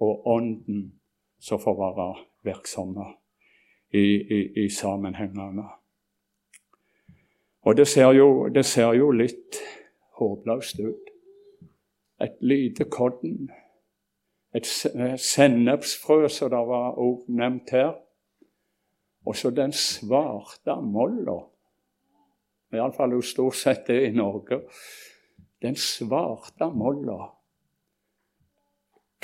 og 0.00 0.26
ånden 0.26 1.00
som 1.38 1.60
får 1.60 1.76
være 1.76 2.24
virksomme 2.42 3.04
i, 3.90 4.04
i, 4.36 4.64
i 4.64 4.68
sammenhengene. 4.68 5.68
Og 7.62 7.76
det 7.76 7.88
ser 7.88 8.12
jo, 8.12 8.48
det 8.48 8.64
ser 8.64 8.92
jo 8.92 9.10
litt 9.10 9.60
håpløst 10.18 10.80
ut. 10.80 11.12
Et 12.20 12.36
lite 12.40 12.84
kodden, 12.84 13.50
et 14.54 14.66
sennepsfrø, 15.20 16.28
som 16.28 16.50
det 16.50 16.58
var 16.68 16.98
også 16.98 17.32
nevnt 17.32 17.70
her. 17.70 17.94
Og 19.24 19.36
så 19.36 19.50
den 19.50 19.72
svarte 19.72 20.76
molla. 20.82 21.38
Iallfall 22.74 23.14
jo 23.16 23.22
stort 23.22 23.56
sett 23.56 23.86
det 23.86 24.00
i 24.08 24.12
Norge. 24.12 24.60
Den 25.62 25.76
svarte 25.76 26.68
molla. 26.74 27.30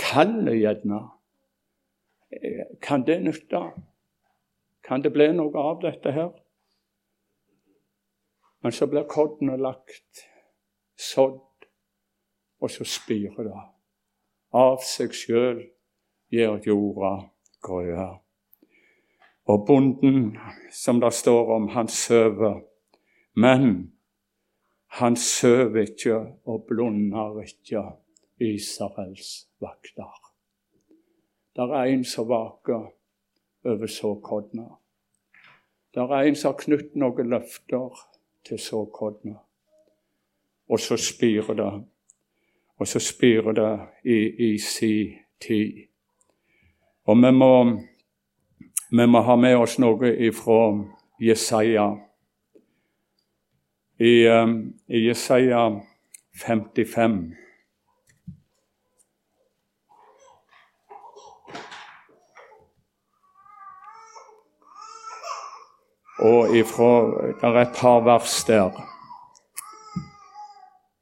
Kallet 0.00 0.60
gjerne. 0.60 1.00
Kan 2.82 3.04
det 3.06 3.20
nytte? 3.24 3.64
Kan 4.86 5.02
det 5.02 5.12
bli 5.12 5.28
noe 5.34 5.58
av 5.58 5.82
dette 5.82 6.12
her? 6.14 6.30
Men 8.60 8.72
så 8.72 8.86
blir 8.86 9.08
kornet 9.08 9.60
lagt 9.60 10.24
sådd, 11.00 11.66
og 12.60 12.70
så 12.70 12.84
spirer 12.84 13.46
det. 13.46 13.60
Av 14.52 14.82
seg 14.84 15.14
sjøl 15.16 15.62
gjør 16.32 16.58
jorda 16.66 17.12
grøde. 17.64 18.08
Og 19.50 19.64
bonden, 19.66 20.36
som 20.72 21.00
det 21.02 21.10
står 21.14 21.54
om, 21.56 21.68
han 21.74 21.88
sover. 21.88 22.60
Men 23.34 23.92
han 25.00 25.16
sover 25.16 25.88
ikke 25.88 26.18
og 26.46 26.64
blunder 26.68 27.40
ikke 27.42 27.82
Israels 28.40 29.48
vakter. 29.60 30.14
Der 31.56 31.74
er 31.74 31.90
en 31.90 32.04
som 32.04 32.28
vaker 32.28 32.92
over 33.64 33.86
såkorna. 33.86 34.68
Der 35.94 36.14
er 36.14 36.22
en 36.22 36.36
som 36.36 36.52
har 36.52 36.62
knytt 36.62 36.94
noen 36.94 37.30
løfter 37.30 38.06
til 38.46 38.58
såkorna. 38.58 39.40
Og 40.70 40.80
så 40.80 40.96
spirer 40.96 41.54
det. 41.54 41.72
Og 42.78 42.88
så 42.88 43.02
spirer 43.02 43.52
det 43.52 43.72
i, 44.04 44.18
i 44.46 44.58
si 44.58 45.18
tid. 45.40 45.86
Og 47.04 47.16
vi 47.16 47.32
må, 47.34 47.52
vi 48.90 49.06
må 49.06 49.20
ha 49.22 49.36
med 49.36 49.56
oss 49.56 49.78
noe 49.78 50.14
ifra 50.26 50.62
Jesaja. 51.22 51.90
I, 54.00 54.26
um, 54.32 54.54
i 54.88 55.04
Jesaja 55.06 55.68
55 56.40 57.18
Og 66.20 66.56
ifra, 66.56 66.92
Det 67.40 67.48
er 67.48 67.60
et 67.60 67.76
par 67.76 68.00
vers 68.04 68.44
der. 68.44 68.70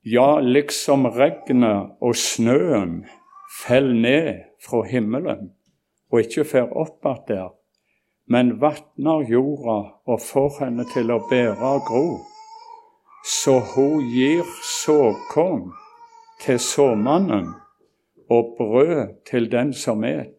Ja, 0.04 0.40
liksom 0.40 1.06
regnet 1.06 1.96
og 2.00 2.14
snøen 2.16 3.06
fell 3.50 3.94
ned 3.94 4.44
fra 4.62 4.82
himmelen 4.86 5.50
og 6.12 6.22
ikke 6.22 6.44
fer 6.48 6.70
opp 6.70 7.04
igjen 7.04 7.24
der, 7.28 7.57
men 8.28 8.58
vatner 8.60 9.24
jorda 9.30 9.78
og 10.04 10.20
får 10.20 10.50
henne 10.60 10.84
til 10.92 11.12
å 11.12 11.20
bære 11.30 11.70
og 11.74 11.86
gro, 11.88 12.04
så 13.24 13.58
hun 13.74 14.04
gir 14.12 14.44
såkorn 14.64 15.70
til 16.44 16.60
såmannen 16.62 17.48
og 18.28 18.54
brød 18.58 19.16
til 19.30 19.48
den 19.52 19.72
som 19.72 20.04
et. 20.04 20.34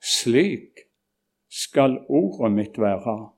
Slik 0.00 0.86
skal 1.50 2.00
ordet 2.08 2.52
mitt 2.52 2.80
være, 2.80 3.30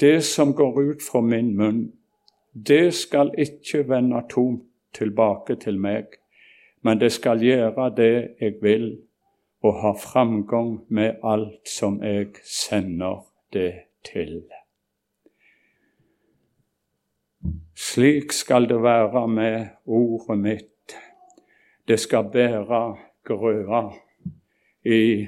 det 0.00 0.24
som 0.24 0.54
går 0.54 0.82
ut 0.90 1.02
fra 1.02 1.20
min 1.20 1.54
munn 1.56 1.86
det 2.66 2.94
skal 2.94 3.30
ikke 3.38 3.88
vende 3.88 4.22
tomt 4.30 4.62
tilbake 4.94 5.56
til 5.56 5.78
meg, 5.78 6.04
men 6.82 7.00
det 7.00 7.12
skal 7.12 7.42
gjøre 7.42 7.90
det 7.96 8.28
jeg 8.40 8.54
vil, 8.62 8.86
og 9.62 9.80
har 9.80 9.94
framgang 9.94 10.84
med 10.88 11.14
alt 11.24 11.68
som 11.68 12.02
jeg 12.02 12.26
sender 12.44 13.26
det 13.52 13.72
til. 14.04 14.42
Slik 17.76 18.32
skal 18.32 18.68
det 18.68 18.82
være 18.82 19.28
med 19.28 19.66
ordet 19.86 20.38
mitt. 20.38 20.96
Det 21.88 22.00
skal 22.00 22.30
bære 22.32 22.96
grøa 23.24 23.82
i 24.84 25.26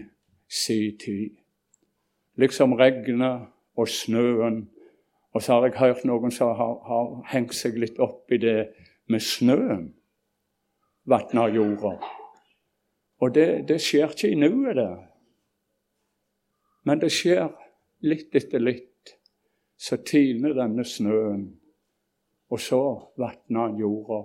si 0.49 0.97
tid. 1.05 1.31
Liksom 2.37 2.73
regnet 2.73 3.47
og 3.77 3.89
snøen 3.89 4.69
og 5.33 5.43
så 5.43 5.53
har 5.53 5.67
jeg 5.67 5.79
hørt 5.79 6.05
noen 6.05 6.33
som 6.35 6.55
har, 6.59 6.79
har 6.87 7.11
hengt 7.31 7.55
seg 7.55 7.79
litt 7.79 8.01
opp 8.03 8.33
i 8.35 8.39
det 8.43 8.73
med 9.11 9.23
snøen. 9.23 9.93
Vatner 11.07 11.55
jorda. 11.55 11.95
Og 13.21 13.35
det, 13.35 13.69
det 13.69 13.81
skjer 13.85 14.13
ikke 14.13 14.31
i 14.33 14.39
nuet, 14.39 14.77
det. 14.77 14.91
Men 16.89 17.01
det 17.03 17.11
skjer 17.13 17.51
litt 18.09 18.35
etter 18.37 18.63
litt. 18.63 18.87
Så 19.81 19.97
tiner 20.05 20.53
denne 20.57 20.85
snøen, 20.85 21.47
og 22.53 22.61
så 22.61 22.81
vatner 23.21 23.63
han 23.63 23.79
jorda, 23.81 24.19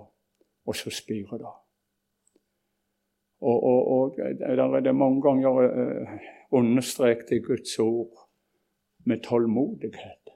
og 0.68 0.76
så 0.76 0.92
spirer 0.92 1.40
det. 1.40 1.54
Og, 3.40 3.56
og, 3.56 3.80
og 3.94 4.18
der 4.40 4.62
er 4.64 4.84
det 4.84 4.94
mange 4.96 5.22
ganger 5.24 5.62
uh, 5.64 6.12
understreket 6.56 7.32
i 7.36 7.40
Guds 7.44 7.78
ord 7.78 8.26
med 9.04 9.22
tålmodighet. 9.24 10.32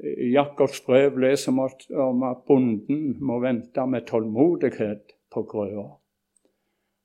I 0.00 0.30
Jakobs 0.32 0.80
brev 0.86 1.18
leser 1.18 1.52
vi 1.56 1.96
om 2.00 2.22
at 2.28 2.44
bonden 2.46 3.16
må 3.24 3.40
vente 3.42 3.86
med 3.86 4.06
tålmodighet 4.08 5.16
på 5.32 5.42
grøda. 5.48 5.88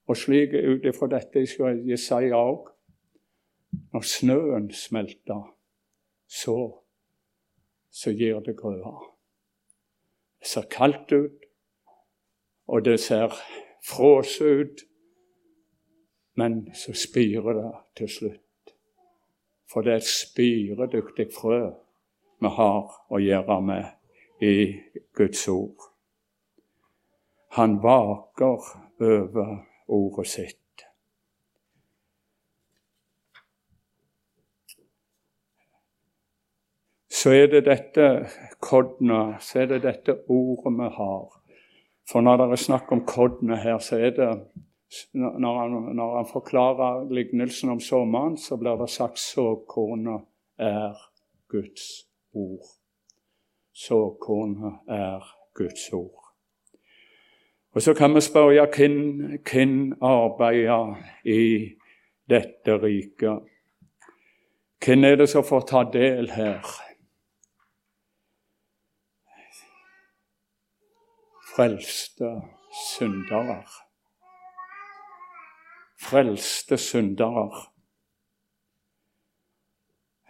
Og 0.06 0.18
slik 0.18 0.54
ut 0.54 0.86
ifra 0.86 1.10
dette 1.10 1.46
skal 1.50 1.82
Jesaja 1.90 2.38
òg. 2.38 2.70
Når 3.94 4.06
snøen 4.08 4.70
smelter, 4.72 5.42
så, 6.28 6.58
så 7.92 8.12
gir 8.12 8.40
det 8.46 8.56
grøda. 8.58 8.94
Det 10.40 10.48
ser 10.48 10.68
kaldt 10.72 11.12
ut, 11.12 11.46
og 12.68 12.86
det 12.86 13.00
ser 13.00 13.34
frosset 13.90 14.62
ut, 14.62 14.86
men 16.36 16.76
så 16.76 16.94
spirer 16.94 17.54
det 17.54 17.72
til 17.98 18.10
slutt. 18.10 18.76
For 19.72 19.82
det 19.82 19.92
er 19.92 20.04
et 20.04 20.08
spiredyktig 20.08 21.28
frø 21.34 21.60
vi 22.44 22.52
har 22.58 22.96
å 23.10 23.20
gjøre 23.20 23.62
med 23.66 24.44
i 24.46 24.56
Guds 25.16 25.48
ord. 25.48 25.88
Han 27.56 27.80
vaker 27.84 28.68
over 29.02 29.56
ordet 29.88 30.28
sitt. 30.28 30.62
så 37.26 37.32
er 37.34 37.48
det 37.50 37.64
dette 37.66 38.04
kodna, 38.62 39.40
så 39.42 39.64
er 39.64 39.72
det 39.72 39.80
dette 39.82 40.14
ordet 40.30 40.74
vi 40.78 40.90
har. 40.98 41.24
For 42.06 42.22
når 42.22 42.38
det 42.38 42.46
er 42.52 42.62
snakk 42.62 42.92
om 42.94 43.02
kodna 43.10 43.58
her, 43.58 43.80
så 43.82 43.98
er 43.98 44.14
det 44.20 44.30
Når 45.14 45.60
han, 45.60 45.72
når 45.96 46.16
han 46.16 46.28
forklarer 46.30 47.10
lignelsen 47.10 47.70
om 47.70 47.80
sommeren, 47.80 48.38
så 48.38 48.56
blir 48.58 48.78
det 48.78 48.90
sagt 48.90 49.20
såkornet 49.20 50.22
er 50.60 50.94
Guds 51.50 52.06
ord. 52.34 52.70
Såkornet 53.74 54.86
er 54.88 55.26
Guds 55.54 55.90
ord. 55.94 56.25
Og 57.76 57.82
Så 57.82 57.94
kan 57.94 58.16
vi 58.16 58.22
spørre 58.22 58.68
hvem, 58.76 59.20
hvem 59.52 59.94
arbeider 60.02 60.96
i 61.26 61.76
dette 62.30 62.78
riket? 62.84 63.40
Hvem 64.86 65.04
er 65.04 65.16
det 65.16 65.30
som 65.30 65.44
får 65.44 65.68
ta 65.68 65.84
del 65.94 66.32
her? 66.32 66.86
frelste 71.56 72.42
syndere. 72.98 73.64
Frelste 76.02 76.78
syndere. 76.78 77.66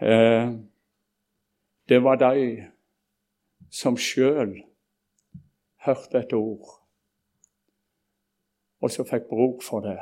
Eh, 0.02 0.52
det 1.90 2.04
var 2.04 2.16
de 2.16 2.72
som 3.72 3.98
sjøl 3.98 4.64
hørte 5.86 6.18
et 6.20 6.34
ord, 6.34 6.85
og 8.86 8.91
så 8.91 9.04
fikk 9.04 9.24
bruk 9.30 9.63
for 9.65 9.82
det. 9.82 9.98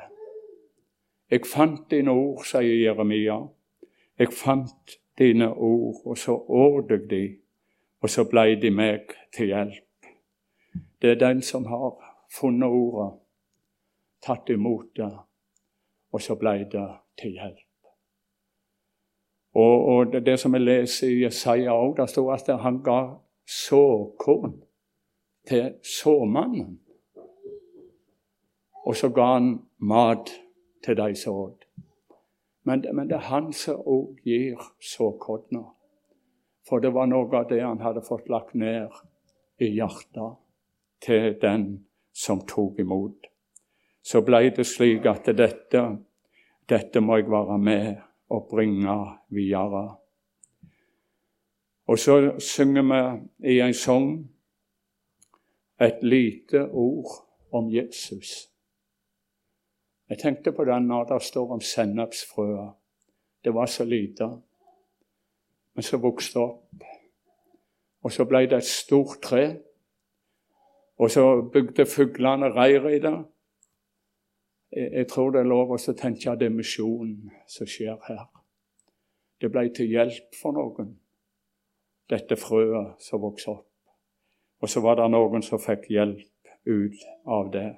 Jeg 1.31 1.45
fant 1.47 1.85
dine 1.91 2.11
ord, 2.11 2.41
sier 2.43 2.75
Jeremia. 2.81 3.37
Jeg 4.19 4.33
fant 4.35 4.97
dine 5.17 5.47
ord, 5.53 6.01
og 6.05 6.17
så 6.17 6.35
åt 6.35 6.91
jeg 6.91 7.05
de, 7.09 7.21
og 8.03 8.11
så 8.11 8.25
ble 8.27 8.57
de 8.59 8.71
meg 8.75 9.15
til 9.35 9.53
hjelp. 9.53 10.09
Det 11.01 11.13
er 11.13 11.21
den 11.21 11.41
som 11.41 11.65
har 11.71 11.95
funnet 12.39 12.67
ordet, 12.67 13.07
tatt 14.27 14.51
imot 14.51 14.91
det, 14.99 15.11
og 16.11 16.21
så 16.21 16.35
ble 16.35 16.57
det 16.75 16.85
til 17.23 17.39
hjelp. 17.39 17.89
Og, 19.55 19.85
og 19.95 20.13
det, 20.13 20.25
det, 20.25 20.39
som 20.39 20.59
jeg 20.59 20.67
leser 20.67 21.07
i 21.07 21.23
Jesaja 21.23 21.71
òg, 21.71 21.95
det 22.01 22.11
står 22.11 22.33
at 22.35 22.55
han 22.59 22.83
ga 22.83 22.99
såkorn 23.47 24.59
til 25.47 25.75
såmannen. 25.87 26.82
Og 28.83 28.95
så 28.95 29.09
ga 29.09 29.33
han 29.33 29.53
mat 29.77 30.31
til 30.83 30.97
de 30.97 31.15
som 31.15 31.35
åt. 31.35 31.63
Men, 32.63 32.85
men, 32.93 33.07
det 33.07 33.15
er 33.15 33.29
han 33.31 33.51
som 33.53 33.79
òg 33.79 34.19
gir 34.23 34.59
såkorna. 34.79 35.63
For 36.67 36.79
det 36.79 36.93
var 36.95 37.09
noe 37.11 37.27
av 37.35 37.49
det 37.49 37.59
han 37.63 37.81
hadde 37.83 38.05
fått 38.07 38.29
lagt 38.31 38.55
ned 38.55 38.91
i 39.59 39.73
hjertet 39.75 40.39
til 41.03 41.35
den 41.41 41.65
som 42.15 42.43
tok 42.47 42.79
imot. 42.79 43.27
Så 44.03 44.21
ble 44.23 44.49
det 44.55 44.65
slik 44.67 45.05
at 45.07 45.27
dette, 45.35 45.83
dette 46.69 47.03
må 47.03 47.19
jeg 47.19 47.31
være 47.31 47.57
med 47.59 47.89
og 48.31 48.47
bringe 48.51 48.95
videre. 49.31 49.83
Og 51.87 51.99
så 51.99 52.39
synger 52.39 52.87
vi 52.87 53.55
i 53.55 53.59
en 53.59 53.75
sang 53.75 54.09
et 55.83 55.99
lite 56.03 56.69
ord 56.71 57.11
om 57.51 57.67
Jesus. 57.71 58.52
Jeg 60.09 60.19
tenkte 60.19 60.51
på 60.51 60.65
den 60.67 60.87
når 60.87 61.03
det 61.03 61.21
står 61.23 61.53
om 61.53 61.61
sennepsfrøa. 61.61 62.71
Det 63.43 63.53
var 63.53 63.65
så 63.65 63.85
lite, 63.85 64.29
men 65.75 65.83
så 65.83 65.97
vokste 65.97 66.39
det 66.39 66.45
opp. 66.47 66.89
Og 68.03 68.11
så 68.11 68.25
ble 68.27 68.45
det 68.47 68.57
et 68.57 68.67
stort 68.67 69.21
tre 69.23 69.45
og 70.97 71.11
så 71.11 71.41
bygde 71.53 71.85
fuglene 71.85 72.49
reir 72.49 72.87
i 72.87 72.99
det. 72.99 73.25
Jeg, 74.71 75.07
tror 75.07 75.31
det 75.31 75.39
er 75.41 75.49
lov 75.49 75.73
å 75.73 75.77
tenke 75.77 76.31
at 76.31 76.39
det 76.39 76.47
er 76.49 76.55
misjonen 76.55 77.31
som 77.49 77.69
skjer 77.69 77.97
her. 78.07 78.25
Det 79.41 79.51
ble 79.51 79.67
til 79.75 79.91
hjelp 79.91 80.37
for 80.39 80.55
noen, 80.55 80.93
dette 82.09 82.37
frøet 82.39 83.01
som 83.03 83.21
vokste 83.21 83.51
opp. 83.51 83.67
Og 84.63 84.69
så 84.71 84.81
var 84.81 84.97
det 84.97 85.09
noen 85.11 85.43
som 85.43 85.61
fikk 85.61 85.89
hjelp 85.91 86.53
ut 86.65 87.03
av 87.27 87.51
det. 87.53 87.69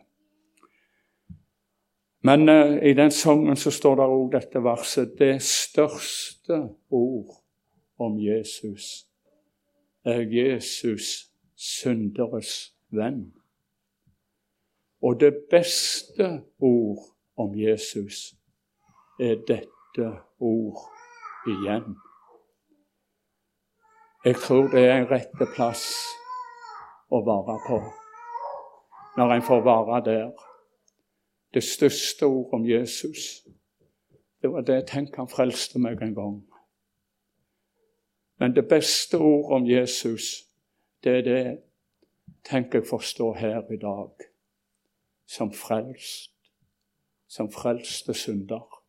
Men 2.25 2.49
uh, 2.49 2.77
i 2.89 2.93
den 2.93 3.11
sangen 3.11 3.55
så 3.55 3.71
står 3.71 3.99
det 3.99 4.05
òg 4.09 4.31
dette 4.33 4.61
verset 4.63 5.11
Det 5.19 5.35
største 5.45 6.57
ord 6.89 7.35
om 8.01 8.17
Jesus 8.19 9.05
er 10.05 10.25
Jesus 10.29 11.29
synderes 11.55 12.73
venn. 12.89 13.33
Og 15.01 15.19
det 15.19 15.33
beste 15.51 16.41
ord 16.59 17.03
om 17.38 17.53
Jesus 17.55 18.33
er 19.19 19.35
dette 19.47 20.09
ord 20.39 20.81
igjen. 21.47 21.95
Jeg 24.25 24.35
tror 24.35 24.67
det 24.73 24.81
er 24.88 24.97
en 24.97 25.09
rette 25.11 25.47
plass 25.55 25.85
å 27.13 27.21
være 27.25 27.59
på 27.67 27.79
når 29.17 29.38
en 29.38 29.45
får 29.45 29.61
være 29.63 30.01
der. 30.09 30.54
Det 31.55 31.63
største 31.63 32.25
ordet 32.25 32.53
om 32.53 32.65
Jesus. 32.69 33.47
Det 34.41 34.51
var 34.51 34.61
det 34.61 34.87
tenkte 34.87 35.21
han 35.21 35.29
frelste 35.31 35.79
meg 35.79 36.01
en 36.03 36.15
gang. 36.15 36.33
Men 38.39 38.55
det 38.55 38.67
beste 38.67 39.17
ordet 39.17 39.55
om 39.55 39.67
Jesus, 39.69 40.49
det 41.03 41.11
er 41.11 41.21
det 41.21 41.43
tenker 42.43 42.79
jeg 42.79 42.87
forstår 42.89 43.33
her 43.33 43.71
i 43.71 43.77
dag 43.77 44.25
som 45.25 45.53
frelst, 45.53 46.33
som 47.27 47.51
frelste 47.51 48.13
synder. 48.13 48.83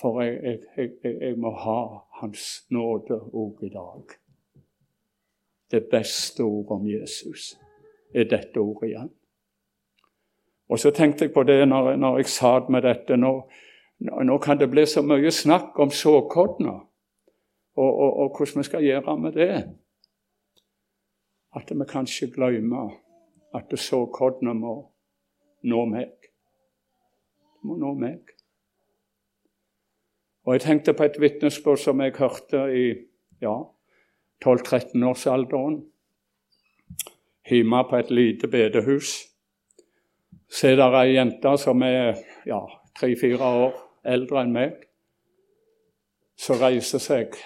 For 0.00 0.22
jeg, 0.22 0.60
jeg, 0.76 0.90
jeg, 1.04 1.16
jeg 1.20 1.38
må 1.38 1.50
ha 1.50 1.80
Hans 2.20 2.66
nåde 2.70 3.18
òg 3.18 3.64
i 3.66 3.72
dag. 3.74 4.14
Det 5.70 5.88
beste 5.90 6.40
ordet 6.40 6.70
om 6.70 6.86
Jesus 6.86 7.58
er 8.14 8.30
dette 8.30 8.60
ordet 8.60 8.92
igjen. 8.92 9.10
Og 10.72 10.80
så 10.80 10.90
tenkte 10.94 11.26
jeg 11.26 11.34
på 11.34 11.44
det 11.44 11.60
når, 11.68 11.96
når 12.00 12.22
jeg 12.22 12.32
satt 12.32 12.70
med 12.72 12.86
dette. 12.86 13.16
Nå, 13.20 13.32
nå, 14.00 14.38
kan 14.40 14.58
det 14.58 14.70
bli 14.72 14.86
så 14.88 15.02
mye 15.04 15.30
snakk 15.30 15.76
om 15.84 15.92
såkorna 15.92 16.78
og, 17.76 17.90
og, 17.90 18.10
og 18.24 18.36
hvordan 18.36 18.62
vi 18.62 18.68
skal 18.68 18.84
gjøre 18.84 19.16
med 19.20 19.36
det 19.36 19.52
at 21.52 21.68
vi 21.70 21.84
kanskje 21.88 22.30
glemmer 22.32 22.94
at 23.52 23.72
såkornet 23.76 24.56
må 24.56 24.76
nå 25.68 25.84
meg. 25.84 26.14
Det 27.52 27.68
må 27.68 27.76
nå 27.76 27.92
meg. 27.94 28.32
Og 30.46 30.54
Jeg 30.54 30.64
tenkte 30.64 30.94
på 30.96 31.04
et 31.04 31.20
vitnesbyrd 31.20 31.78
som 31.78 32.00
jeg 32.00 32.16
hørte 32.16 32.64
i 32.72 32.86
ja, 33.44 33.58
12-13-årsalderen. 34.44 35.82
Hjemme 37.46 37.84
på 37.90 38.00
et 38.00 38.10
lite 38.10 38.48
bedehus. 38.48 39.31
Så 40.52 40.68
er 40.68 40.76
det 40.76 40.88
ei 41.00 41.14
jente 41.14 41.56
som 41.58 41.82
er 41.82 42.18
ja, 42.46 42.60
tre-fire 42.98 43.52
år 43.64 43.76
eldre 44.04 44.42
enn 44.44 44.52
meg, 44.52 44.74
som 46.36 46.60
reiser 46.60 47.00
seg, 47.00 47.38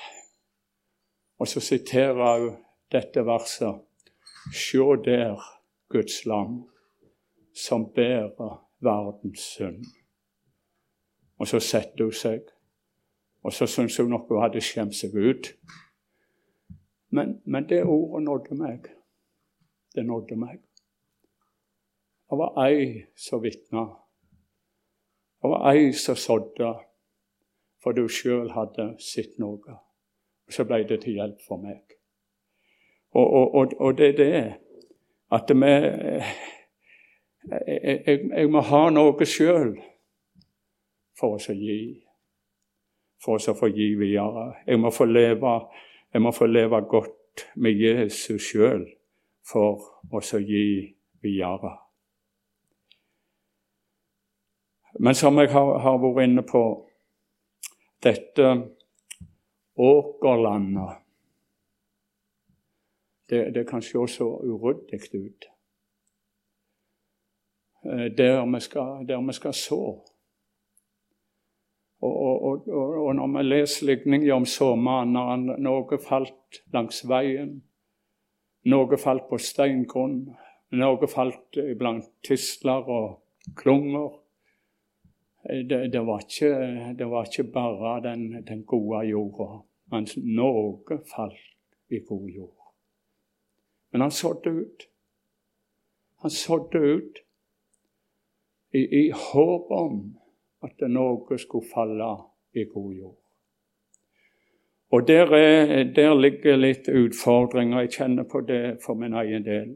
og 1.38 1.46
så 1.46 1.62
siterer 1.62 2.40
hun 2.40 2.56
dette 2.92 3.22
verset. 3.26 3.82
Sjå 4.54 4.94
der 5.02 5.42
Guds 5.90 6.24
lam 6.26 6.64
som 7.54 7.88
bærer 7.94 8.60
verdens 8.84 9.46
synd. 9.54 9.86
Og 11.38 11.48
så 11.50 11.60
setter 11.60 12.04
hun 12.04 12.14
seg, 12.14 12.46
og 13.42 13.52
så 13.52 13.66
syns 13.70 13.96
hun 14.00 14.10
nok 14.10 14.30
hun 14.30 14.42
hadde 14.42 14.62
skjemt 14.64 14.96
seg 14.96 15.14
ut. 15.14 15.50
Men, 17.14 17.40
men 17.44 17.68
det 17.68 17.84
ordet 17.84 18.24
nådde 18.24 18.58
meg. 18.58 18.88
Det 19.94 20.06
nådde 20.06 20.38
meg. 20.40 20.62
Det 22.30 22.38
var 22.38 22.66
ei 22.66 23.04
som 23.16 23.42
vitna. 23.42 23.86
Det 25.42 25.50
var 25.50 25.72
ei 25.72 25.92
som 25.92 26.16
sådde 26.16 26.74
fordi 27.82 28.00
hun 28.00 28.10
sjøl 28.10 28.48
hadde 28.50 28.96
sett 28.98 29.36
noe. 29.38 29.76
Og 30.46 30.52
så 30.52 30.64
ble 30.66 30.82
det 30.88 31.00
til 31.04 31.20
hjelp 31.20 31.42
for 31.46 31.62
meg. 31.62 31.94
Og, 33.14 33.26
og, 33.26 33.54
og, 33.54 33.74
og 33.78 33.98
det 33.98 34.08
er 34.08 34.16
det 34.18 34.40
at 35.32 35.50
vi 35.54 35.70
jeg, 37.50 38.02
jeg, 38.06 38.20
jeg, 38.36 38.50
må 38.50 38.60
ha 38.60 38.82
noe 38.90 39.26
sjøl 39.26 39.76
for 41.18 41.38
oss 41.38 41.48
å 41.50 41.54
gi. 41.54 42.02
for 43.22 43.38
oss 43.38 43.48
å 43.48 43.54
få 43.54 43.70
gi 43.70 43.94
videre. 43.98 44.50
Jeg 44.66 44.78
må 44.82 44.90
få 44.90 45.06
leve, 45.06 45.54
jeg 46.12 46.22
må 46.22 46.32
få 46.34 46.46
leve 46.46 46.82
godt 46.90 47.46
med 47.54 47.78
Jesus 47.80 48.50
sjøl 48.50 48.84
for 49.46 49.82
oss 50.10 50.34
å 50.34 50.42
gi 50.42 50.94
videre. 51.22 51.85
Men 54.98 55.14
som 55.14 55.38
jeg 55.38 55.50
har, 55.52 55.78
har 55.78 55.98
vært 56.00 56.24
inne 56.24 56.42
på 56.46 56.62
dette 58.04 58.52
åkerlandet 59.76 61.02
det, 63.28 63.50
det 63.54 63.66
kan 63.68 63.82
se 63.82 64.06
så 64.08 64.26
uryddig 64.42 65.00
ut. 65.14 65.48
Eh, 67.84 68.04
der 68.18 68.52
vi 68.52 68.60
skal, 68.60 69.06
der 69.08 69.26
vi 69.26 69.32
skal 69.32 69.54
så. 69.54 69.80
Og, 72.00 72.16
og, 72.16 72.68
og, 72.68 73.06
og, 73.06 73.14
når 73.14 73.26
vi 73.38 73.42
leser 73.42 73.86
ligninger 73.86 74.34
om 74.34 74.44
såmannen, 74.46 75.46
noe 75.58 75.98
falt 75.98 76.60
langs 76.72 77.02
veien, 77.08 77.56
noe 78.68 78.98
falt 78.98 79.28
på 79.30 79.38
steingrunn, 79.38 80.20
noe 80.76 81.08
falt 81.08 81.58
blant 81.78 82.06
tisler 82.26 82.90
og 82.90 83.54
klunger. 83.56 84.12
Det, 85.46 85.92
det, 85.92 86.00
var, 86.06 86.20
ikke, 86.20 86.94
det 86.98 87.06
var, 87.06 87.24
ikke, 87.24 87.44
bare 87.52 88.02
den, 88.02 88.46
den 88.46 88.64
gode 88.66 89.04
jorda, 89.06 89.60
men 89.92 90.08
noe 90.26 90.98
falt 91.06 91.92
i 91.94 92.00
god 92.02 92.30
jord. 92.34 92.72
Men 93.92 94.00
han 94.00 94.10
sådde 94.10 94.50
ut. 94.50 94.88
Han 96.22 96.30
sådde 96.30 96.78
ut 96.78 97.22
i, 98.72 98.82
i 99.06 99.10
håp 99.10 99.70
om 99.70 100.00
at 100.66 100.82
noe 100.90 101.38
skulle 101.38 101.70
falle 101.74 102.10
i 102.54 102.64
god 102.64 102.92
jord. 102.94 103.22
Og 104.90 105.08
der, 105.08 105.32
er, 105.34 105.84
der, 105.94 106.14
ligger 106.14 106.56
litt 106.56 106.88
utfordringer. 106.88 107.80
Jeg 107.80 107.92
kjenner 107.92 108.22
på 108.22 108.40
det 108.40 108.78
for 108.84 108.94
min 108.94 109.14
egen 109.14 109.44
del. 109.44 109.74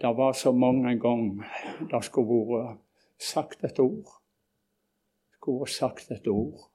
Det 0.00 0.12
var 0.16 0.32
så 0.32 0.52
mange 0.52 0.98
ganger 0.98 1.46
det 1.90 2.04
skulle 2.04 2.44
vært 2.52 2.78
sagt 3.18 3.64
et 3.64 3.78
ord. 3.82 4.17
Skulle 5.38 5.64
vært 5.64 5.76
sagt 5.76 6.10
et 6.12 6.26
ord, 6.28 6.66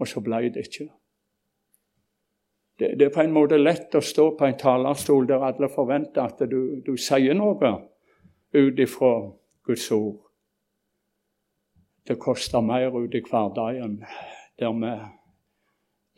og 0.00 0.08
så 0.08 0.22
ble 0.24 0.40
det 0.48 0.64
ikke. 0.66 0.88
Det, 2.78 2.98
det, 2.98 3.06
er 3.06 3.14
på 3.14 3.22
en 3.22 3.34
måte 3.36 3.60
lett 3.60 3.94
å 3.94 4.00
stå 4.02 4.30
på 4.34 4.48
en 4.48 4.56
talerstol 4.58 5.28
der 5.28 5.44
alle 5.44 5.68
forventer 5.70 6.24
at 6.24 6.40
du, 6.50 6.80
du 6.82 6.96
sier 6.96 7.36
noe 7.36 7.72
ut 8.56 8.80
ifra 8.80 9.12
Guds 9.68 9.90
ord. 9.94 10.18
Det 12.08 12.16
koster 12.18 12.64
mer 12.64 12.96
ut 12.96 13.14
i 13.14 13.22
hverdagen, 13.22 14.00
der 14.58 14.72
vi, 14.80 14.92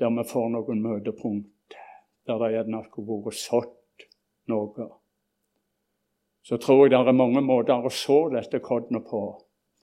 der 0.01 0.15
vi 0.17 0.25
får 0.31 0.49
noen 0.55 0.81
møtepunkt, 0.87 1.77
der 2.25 2.41
det 2.41 2.53
gjerne 2.55 2.85
skulle 2.87 3.21
vært 3.27 3.43
sådd 3.43 4.07
noe. 4.55 4.89
Så 6.45 6.57
tror 6.61 6.87
jeg 6.87 6.95
det 6.95 7.03
er 7.09 7.17
mange 7.17 7.45
måter 7.45 7.85
å 7.85 7.93
så 7.93 8.29
dette 8.33 8.63
kornet 8.65 9.05
på. 9.09 9.27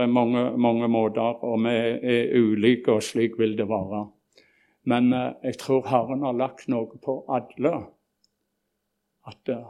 er 0.01 0.07
mange, 0.07 0.57
mange, 0.57 0.89
måter, 0.89 1.45
og 1.45 1.61
vi 1.63 1.75
er 2.15 2.33
ulike, 2.39 2.93
og 2.93 3.03
slik 3.03 3.39
vil 3.39 3.59
det 3.59 3.69
være. 3.69 4.07
Men 4.85 5.13
eh, 5.13 5.33
jeg 5.43 5.59
tror 5.59 5.87
Herren 5.87 6.23
har 6.27 6.33
lagt 6.33 6.69
noe 6.69 6.99
på 7.05 7.25
alle. 7.31 7.75
At 9.27 9.49
eh, 9.49 9.69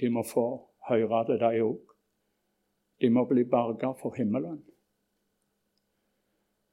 de 0.00 0.10
må 0.10 0.22
få 0.26 0.46
høre 0.88 1.24
det, 1.30 1.40
de 1.40 1.64
òg. 1.64 1.80
De 3.02 3.10
må 3.10 3.24
bli 3.26 3.44
berga 3.50 3.92
for 3.98 4.14
himmelen. 4.14 4.60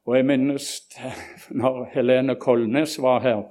Og 0.05 0.15
Jeg 0.15 0.25
minnes 0.25 0.67
når 1.61 1.85
Helene 1.93 2.35
Kolnes 2.35 3.01
var 3.01 3.19
her 3.25 3.43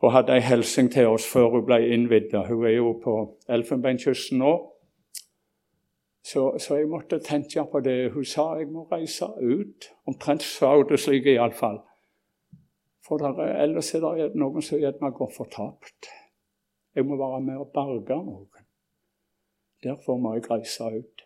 og 0.00 0.12
hadde 0.14 0.32
ei 0.32 0.40
hilsen 0.40 0.88
til 0.88 1.10
oss 1.12 1.26
før 1.28 1.50
hun 1.52 1.66
ble 1.68 1.76
innvidd. 1.92 2.32
Hun 2.32 2.64
er 2.64 2.78
jo 2.78 2.94
på 3.02 3.16
Elfenbenskysten 3.52 4.40
nå. 4.40 4.54
Så, 6.22 6.58
så, 6.58 6.76
jeg 6.76 6.88
måtte 6.88 7.18
tenke 7.18 7.64
på 7.72 7.80
det. 7.80 8.12
Hun 8.12 8.24
sa 8.24 8.54
jeg 8.58 8.68
må 8.68 8.84
reise 8.92 9.26
ut. 9.40 9.88
Omtrent 10.06 10.42
sa 10.44 10.74
hun 10.76 10.88
det 10.88 11.00
slik 11.00 11.26
iallfall. 11.26 11.80
For 13.06 13.18
der, 13.18 13.40
ellers 13.62 13.94
er 13.94 14.04
det 14.04 14.34
noen 14.38 14.62
som 14.62 14.78
gjerne 14.78 15.12
går 15.16 15.32
fortapt. 15.36 16.10
Jeg 16.94 17.06
må 17.06 17.16
være 17.16 17.40
med 17.40 17.62
og 17.62 17.72
berge 17.74 18.18
noen. 18.24 18.66
Derfor 19.82 20.18
må 20.20 20.34
jeg 20.36 20.50
reise 20.50 20.84
ut. 20.84 21.24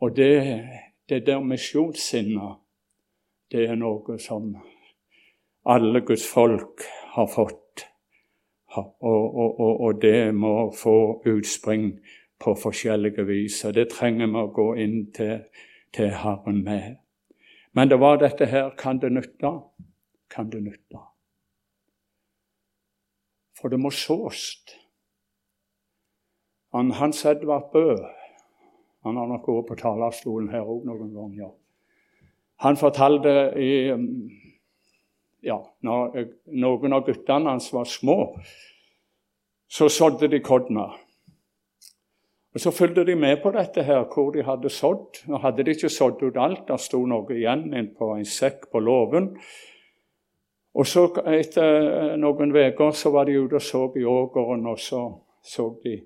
Og 0.00 0.16
det, 0.16 0.64
det 1.08 1.26
der 1.26 1.40
misjonssinnet, 1.40 2.56
det 3.52 3.68
er 3.68 3.76
noe 3.78 4.18
som 4.18 4.56
alle 5.66 6.00
Guds 6.00 6.26
folk 6.32 6.84
har 7.14 7.26
fått. 7.26 7.86
Og, 8.76 9.02
og, 9.02 9.60
og, 9.60 9.80
og 9.80 10.02
det 10.02 10.34
må 10.34 10.70
få 10.76 11.22
utspring 11.26 11.92
på 12.38 12.54
forskjellige 12.54 13.26
vis. 13.26 13.64
Og 13.64 13.74
det 13.74 13.88
trenger 13.92 14.30
vi 14.30 14.40
å 14.42 14.52
gå 14.52 14.68
inn 14.82 14.96
til, 15.16 15.44
til 15.96 16.12
Herren 16.22 16.62
med. 16.64 16.96
Men 17.76 17.90
det 17.90 18.00
var 18.00 18.20
dette 18.20 18.48
her 18.48 18.72
kan 18.78 19.00
det 19.02 19.12
nytte? 19.12 19.52
Kan 20.32 20.50
det 20.50 20.62
nytte? 20.64 21.02
For 23.56 23.72
det 23.72 23.80
må 23.80 23.90
sås. 23.90 24.64
Han, 26.74 26.90
Hans 26.90 27.24
Edvard 27.24 27.70
Bø 27.72 27.96
Han 29.06 29.16
har 29.16 29.28
nok 29.30 29.46
vært 29.46 29.68
på 29.68 29.76
talerstolen 29.78 30.48
her 30.50 30.66
òg 30.66 30.82
noen 30.88 31.12
ganger. 31.14 31.52
Han 32.64 32.76
fortalte 32.76 33.52
i 33.54 33.70
ja, 35.46 35.58
når 35.86 36.16
noen 36.58 36.96
av 36.96 37.04
guttene 37.06 37.52
hans 37.52 37.68
var 37.70 37.86
små, 37.86 38.16
så 39.70 39.86
sådde 39.92 40.32
de 40.32 40.40
kodner. 40.42 40.96
Og 42.56 42.60
Så 42.60 42.70
fulgte 42.72 43.04
de 43.04 43.14
med 43.20 43.42
på 43.42 43.50
dette 43.52 43.82
her, 43.84 44.06
hvor 44.08 44.30
de 44.32 44.42
hadde 44.42 44.70
sådd. 44.72 45.18
Nå 45.28 45.36
hadde 45.42 45.64
de 45.64 45.74
ikke 45.76 45.90
sådd 45.92 46.22
ut 46.22 46.38
alt, 46.40 46.62
der 46.68 46.80
sto 46.80 47.02
noe 47.04 47.34
igjen 47.34 47.66
inn 47.76 47.90
på 47.92 48.14
en 48.14 48.24
sekk 48.24 48.70
på 48.72 48.80
låven. 48.80 49.26
Og 50.72 50.86
så 50.88 51.02
Etter 51.36 52.16
noen 52.16 52.54
uker 52.56 52.94
så 52.96 53.12
var 53.12 53.28
de 53.28 53.34
ute 53.36 53.58
og 53.60 53.62
så 53.62 53.82
i 54.00 54.04
ågeren, 54.08 54.64
og 54.72 54.80
så 54.80 55.02
så 55.44 55.66
de 55.84 55.98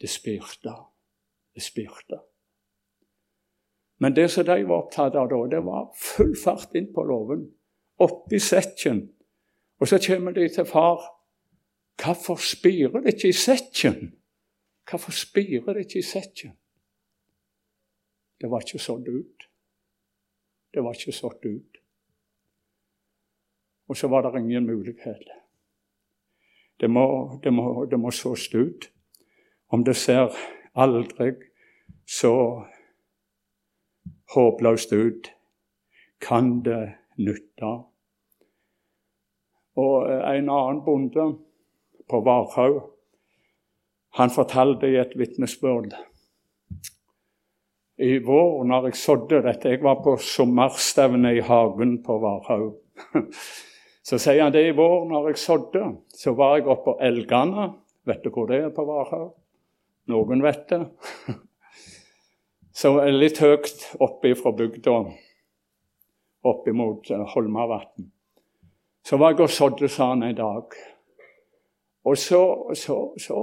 det 0.00 0.10
spirte. 0.10 0.70
Det 1.54 1.62
spirte. 1.62 2.20
Men 3.98 4.14
det 4.16 4.28
som 4.30 4.44
de 4.46 4.68
var 4.68 4.84
opptatt 4.84 5.16
av 5.16 5.26
da, 5.28 5.40
det 5.50 5.64
var 5.64 5.88
full 5.98 6.36
fart 6.36 6.78
inn 6.78 6.92
på 6.94 7.02
låven, 7.02 7.42
oppi 7.98 8.38
sekken. 8.38 9.02
Og 9.80 9.88
så 9.88 9.98
kommer 10.06 10.30
de 10.32 10.46
til 10.48 10.64
far. 10.64 11.02
Hvorfor 11.98 12.38
spirer 12.38 13.00
det 13.00 13.16
ikke 13.16 13.28
i 13.28 13.32
sekken? 13.32 14.14
Hvorfor 14.90 15.12
spirer 15.12 15.72
det 15.74 15.86
ikke 15.86 15.98
i 15.98 16.02
sekken? 16.02 16.52
Det 18.40 18.50
var 18.50 18.60
ikke 18.60 18.78
sådd 18.78 19.08
ut. 19.08 19.48
Det 20.74 20.84
var 20.84 20.94
ikke 20.94 21.12
sådd 21.12 21.44
ut. 21.44 21.78
Og 23.88 23.96
så 23.96 24.08
var 24.08 24.22
det 24.22 24.40
ingen 24.40 24.66
mulighet. 24.66 25.28
Det 26.80 26.90
må, 26.90 27.40
det 27.42 27.52
må, 27.52 27.84
det 27.84 27.98
må 27.98 28.10
sås 28.10 28.54
ut. 28.54 28.90
Om 29.68 29.84
det 29.84 29.96
ser 29.96 30.34
aldri 30.74 31.32
så 32.06 32.62
håpløst 34.34 34.92
ut, 34.92 35.32
kan 36.20 36.62
det 36.62 36.92
nytte. 37.18 37.72
Og 39.76 39.96
en 40.10 40.50
annen 40.50 40.82
bonde 40.84 41.26
på 42.08 42.20
Varhaug 42.20 42.95
han 44.16 44.32
fortalte 44.32 44.88
i 44.88 44.96
et 45.00 45.12
vitnesbyrd 45.18 45.94
i 47.96 48.18
vår, 48.20 48.64
når 48.68 48.90
jeg 48.90 48.96
sådde 49.00 49.42
dette 49.46 49.68
Jeg 49.72 49.82
var 49.82 50.02
på 50.04 50.16
sommerstevne 50.20 51.32
i 51.36 51.40
hagen 51.40 52.02
på 52.04 52.18
Varhaug. 52.20 52.74
Så 54.06 54.18
sier 54.22 54.42
han 54.42 54.52
det 54.52 54.66
i 54.68 54.74
vår, 54.76 55.08
når 55.08 55.28
jeg 55.28 55.38
sådde, 55.42 55.80
så 56.14 56.30
var 56.38 56.56
jeg 56.56 56.68
oppe 56.70 56.92
på 56.92 56.98
Elgane. 57.02 57.72
Vet 58.06 58.22
du 58.22 58.30
hvor 58.30 58.46
det 58.46 58.60
er 58.62 58.68
på 58.70 58.84
Varhaug? 58.86 59.32
Noen 60.12 60.44
vet 60.44 60.68
det. 60.70 60.84
Så 62.76 62.92
litt 63.10 63.40
høyt 63.42 63.88
oppe 63.98 64.34
fra 64.38 64.52
bygda, 64.54 64.94
opp 66.46 66.68
mot 66.76 67.10
eh, 67.10 67.24
Holmavatn. 67.32 68.06
Så 69.02 69.16
var 69.18 69.32
jeg 69.32 69.48
og 69.48 69.50
sådde, 69.50 69.88
sa 69.88 70.12
han 70.12 70.22
en 70.22 70.36
dag. 70.36 70.76
Og 72.06 72.18
så, 72.18 72.42
så, 72.78 73.00
så 73.18 73.42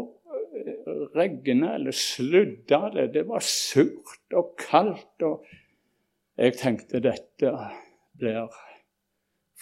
regna 1.16 1.76
eller 1.76 1.92
sludda 1.92 2.90
det. 2.94 3.14
Det 3.14 3.28
var 3.28 3.40
surt 3.40 4.34
og 4.34 4.56
kaldt. 4.60 5.22
Og 5.22 5.46
jeg 6.38 6.58
tenkte 6.58 7.04
dette 7.04 7.54
blir 8.20 8.54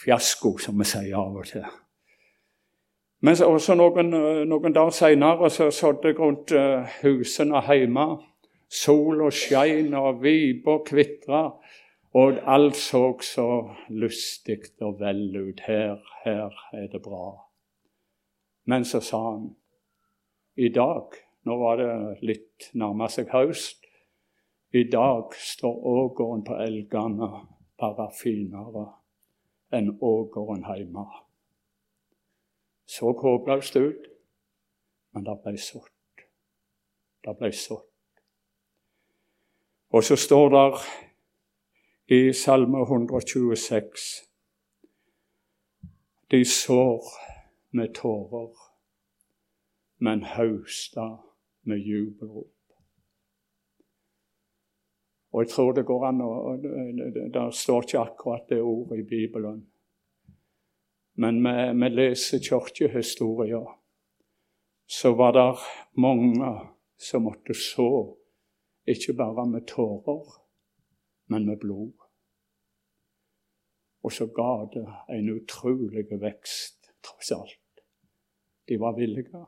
fiasko, 0.04 0.58
som 0.58 0.80
vi 0.80 0.88
sier 0.88 1.18
av 1.20 1.40
og 1.42 1.48
til. 1.48 1.66
Men 3.22 3.38
også 3.46 3.76
noen, 3.78 4.10
noen 4.50 4.74
dager 4.74 4.96
seinere 4.98 5.50
så 5.54 5.70
sådde 5.70 6.10
jeg 6.10 6.20
rundt 6.20 6.54
uh, 6.58 6.90
husene 7.04 7.62
hjemme. 7.68 8.08
Sola 8.72 9.28
skein 9.36 9.94
og 10.00 10.22
viber 10.24 10.80
kvitra, 10.88 11.42
og 12.16 12.38
alt 12.48 12.78
så 12.80 13.18
så 13.20 13.48
lystig 13.90 14.62
og 14.80 15.00
vel 15.00 15.26
ut. 15.36 15.60
Her, 15.68 16.00
her 16.24 16.56
er 16.74 16.88
det 16.92 17.02
bra. 17.04 17.36
Men 18.66 18.86
så 18.86 19.02
sa 19.04 19.20
han 19.32 19.50
i 20.56 20.70
dag, 20.70 21.20
nå 21.48 21.58
var 21.58 21.80
det 21.82 21.94
litt 22.26 22.72
nærma 22.78 23.08
seg 23.10 23.32
høst, 23.34 23.82
i 24.74 24.84
dag 24.88 25.34
står 25.36 25.76
ågården 25.94 26.44
på 26.48 26.56
elgene 26.64 27.28
bare 27.82 28.08
finere 28.16 28.86
enn 29.76 29.90
ågården 30.00 30.64
hjemme. 30.64 31.06
Så 32.88 33.12
håpløst 33.12 33.76
ut, 33.76 34.08
men 35.12 35.26
det 35.28 35.36
ble 35.44 35.58
sådd. 35.60 36.24
Det 37.24 37.34
ble 37.40 37.52
sådd. 37.56 37.88
Og 39.92 40.04
så 40.04 40.16
står 40.16 40.50
det 40.56 40.68
i 42.16 42.34
Salme 42.34 42.86
126 42.88 44.06
De 46.32 46.46
sår 46.46 47.12
med 47.72 47.92
tårer, 47.96 48.56
men 50.00 50.24
hausta 50.24 51.10
med 51.68 51.78
jubelrop. 51.78 52.54
Og 55.32 55.44
jeg 55.44 55.50
tror 55.50 55.74
det 55.74 55.86
går 55.88 56.08
an 56.10 56.24
å 56.26 56.32
Det 56.62 57.44
står 57.56 57.86
ikke 57.86 58.02
akkurat 58.02 58.50
det 58.50 58.60
ordet 58.62 59.00
i 59.00 59.08
Bibelen. 59.08 59.62
Men 61.16 61.40
vi, 61.44 61.56
vi 61.84 61.90
leser 61.90 62.44
kirkehistorier. 62.44 63.78
Så 64.92 65.14
var 65.16 65.32
det 65.38 65.48
mange 65.96 66.52
som 67.00 67.24
måtte 67.24 67.56
så, 67.56 68.18
ikke 68.86 69.16
bare 69.16 69.46
med 69.48 69.68
tårer, 69.72 70.34
men 71.32 71.48
med 71.48 71.62
blod. 71.62 71.94
Og 74.04 74.12
så 74.12 74.28
ga 74.36 74.66
det 74.74 74.84
en 75.16 75.30
utrolig 75.32 76.08
vekst, 76.12 76.92
tross 77.06 77.32
alt. 77.32 77.84
De 78.68 78.80
var 78.82 78.98
villige. 78.98 79.46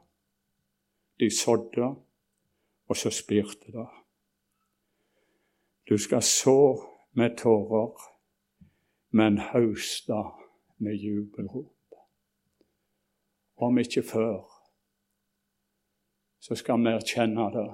De 1.19 1.30
sådde, 1.30 1.95
og 2.88 2.95
så 2.95 3.10
spirte 3.10 3.71
det. 3.71 3.88
Du 5.89 5.97
skal 5.97 6.21
så 6.21 6.86
med 7.12 7.38
tårer, 7.38 8.02
men 9.10 9.38
hauste 9.38 10.23
med 10.78 10.95
jubelrop. 10.95 11.95
Om 13.58 13.78
ikke 13.78 14.04
før, 14.04 14.41
så 16.39 16.56
skal 16.56 16.80
vi 16.80 16.89
erkjenne 16.91 17.52
det 17.54 17.69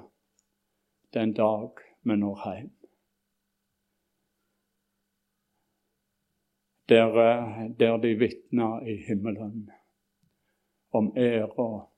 den 1.14 1.34
dag 1.34 1.70
vi 2.04 2.16
når 2.16 2.42
hjem. 2.56 2.76
Der, 6.90 7.12
der 7.80 7.98
de 7.98 8.16
vitner 8.16 8.82
i 8.82 8.96
himmelen 9.08 9.72
om 10.92 11.14
æra, 11.18 11.89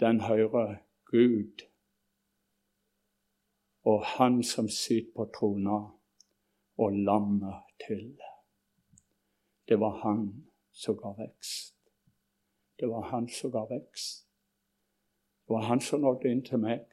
den 0.00 0.20
hører 0.20 0.76
Gud 1.04 1.64
og 3.84 4.04
Han 4.04 4.42
som 4.42 4.68
sitter 4.68 5.12
på 5.16 5.30
trona, 5.38 5.78
og 6.76 6.92
lammet 6.92 7.54
til. 7.86 8.18
Det 9.68 9.80
var 9.80 9.90
Han 10.02 10.46
som 10.72 10.96
ga 10.96 11.12
vekst. 11.22 11.76
Det 12.80 12.88
var 12.88 13.02
Han 13.10 13.28
som 13.28 13.50
ga 13.50 13.64
vekst. 13.74 14.28
Det 15.46 15.54
var 15.54 15.62
Han 15.62 15.80
som 15.80 16.00
nådde 16.00 16.30
inn 16.30 16.44
til 16.44 16.58
meg. 16.58 16.84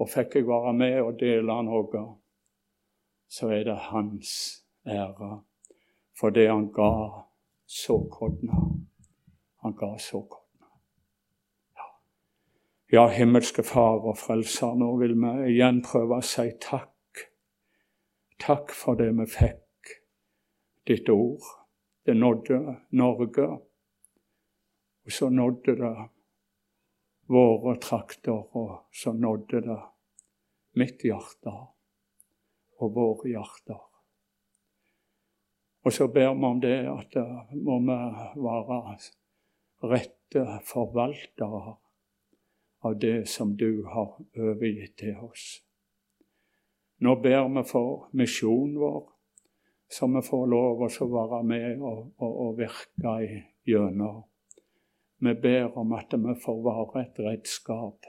Og 0.00 0.08
fikk 0.08 0.34
jeg 0.34 0.46
være 0.48 0.72
med 0.72 1.00
og 1.02 1.18
dele 1.20 1.58
noe, 1.66 2.04
så 3.28 3.48
er 3.48 3.64
det 3.64 3.76
Hans 3.90 4.30
ære 4.86 5.42
for 6.20 6.30
det 6.30 6.48
Han 6.48 6.70
ga 6.72 6.92
såkorna. 7.66 8.62
Han 9.62 9.76
ga 9.76 9.98
såkorna. 9.98 10.41
Ja, 12.92 13.06
himmelske 13.08 13.62
Far 13.64 14.02
og 14.04 14.18
Frelser, 14.20 14.74
nå 14.76 14.90
vil 15.00 15.14
vi 15.16 15.28
igjen 15.54 15.78
prøve 15.80 16.18
å 16.20 16.24
si 16.28 16.42
takk. 16.60 17.22
Takk 18.36 18.74
for 18.76 18.98
det 19.00 19.06
vi 19.16 19.24
fikk, 19.32 19.92
ditt 20.90 21.08
ord. 21.08 21.46
Det 22.04 22.12
nådde 22.18 22.58
Norge, 23.00 23.46
og 23.48 25.16
så 25.16 25.30
nådde 25.32 25.76
det 25.78 25.92
våre 27.32 27.78
trakter, 27.80 28.44
og 28.60 28.92
så 28.92 29.14
nådde 29.16 29.62
det 29.70 29.80
mitt 30.76 31.00
hjerte 31.08 31.54
og 32.76 32.92
våre 32.98 33.32
hjerter. 33.32 33.80
Og 35.80 35.96
så 35.96 36.10
ber 36.12 36.34
vi 36.34 36.50
om 36.50 36.60
det 36.60 36.76
at 36.92 37.16
må 37.56 37.80
vi 37.88 37.96
være 38.36 38.82
rette 39.94 40.44
forvaltere 40.68 41.78
av 42.82 42.98
det 42.98 43.28
som 43.28 43.56
du 43.56 43.84
har 43.86 44.16
overgitt 44.36 44.96
til 44.98 45.16
oss. 45.22 45.62
Nå 47.02 47.16
ber 47.22 47.48
vi 47.50 47.62
for 47.66 48.08
misjonen 48.18 48.76
vår, 48.78 49.02
så 49.90 50.06
vi 50.10 50.22
får 50.26 50.44
lov 50.50 50.84
å 50.86 51.08
være 51.14 51.42
med 51.46 51.82
og, 51.82 52.12
og, 52.18 52.36
og 52.46 52.58
virke 52.58 53.16
gjennom. 53.68 54.22
Vi 55.22 55.34
ber 55.38 55.78
om 55.78 55.92
at 55.94 56.14
vi 56.14 56.34
får 56.44 56.62
være 56.66 57.02
et 57.02 57.20
redskap 57.22 58.06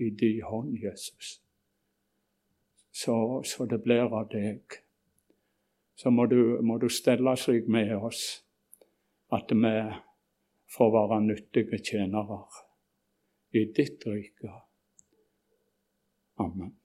i 0.00 0.10
din 0.10 0.42
hånd, 0.42 0.76
Jesus. 0.80 1.40
Så, 2.92 3.42
så 3.44 3.66
det 3.68 3.82
blir 3.84 4.08
av 4.08 4.28
deg. 4.32 4.80
Så 5.96 6.10
må 6.10 6.26
du, 6.26 6.60
må 6.62 6.78
du 6.78 6.88
stelle 6.88 7.36
seg 7.36 7.68
med 7.68 7.92
oss, 7.96 8.44
at 9.32 9.52
vi 9.52 9.74
får 10.76 10.94
være 10.94 11.20
nyttige 11.26 11.80
tjenere 11.84 12.40
i 13.54 13.72
ditt 13.72 14.06
rike. 14.06 14.52
Amen. 16.36 16.83